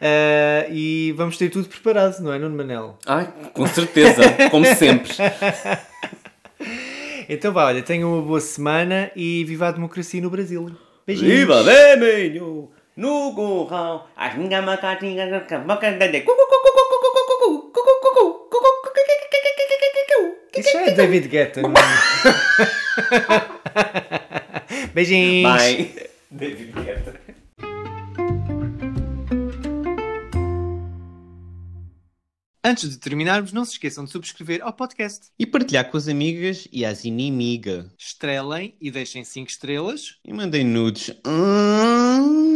[0.00, 2.98] Ah, e vamos ter tudo preparado, não é, Nuno Manel?
[3.06, 5.12] Ai, com certeza, como sempre.
[7.32, 10.68] Então vá, olha, tenham uma boa semana e viva a democracia no Brasil.
[11.06, 11.32] Beijinhos.
[11.32, 15.30] Viva vermelho no gorrão, as minhas macaquinhas
[20.56, 21.60] Isso já é David Guetta.
[21.60, 21.64] é?
[24.92, 25.50] Beijinhos.
[25.50, 25.94] Bye.
[26.30, 27.20] David Guetta.
[32.62, 35.28] Antes de terminarmos, não se esqueçam de subscrever ao podcast.
[35.38, 37.86] E partilhar com as amigas e as inimigas.
[37.98, 40.18] Estrelem e deixem 5 estrelas.
[40.24, 41.10] E mandem nudes.
[41.26, 42.49] Hum.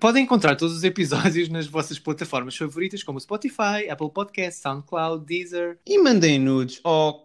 [0.00, 5.78] Podem encontrar todos os episódios nas vossas plataformas favoritas, como Spotify, Apple Podcasts, SoundCloud, Deezer.
[5.86, 7.24] E mandem nudes ao.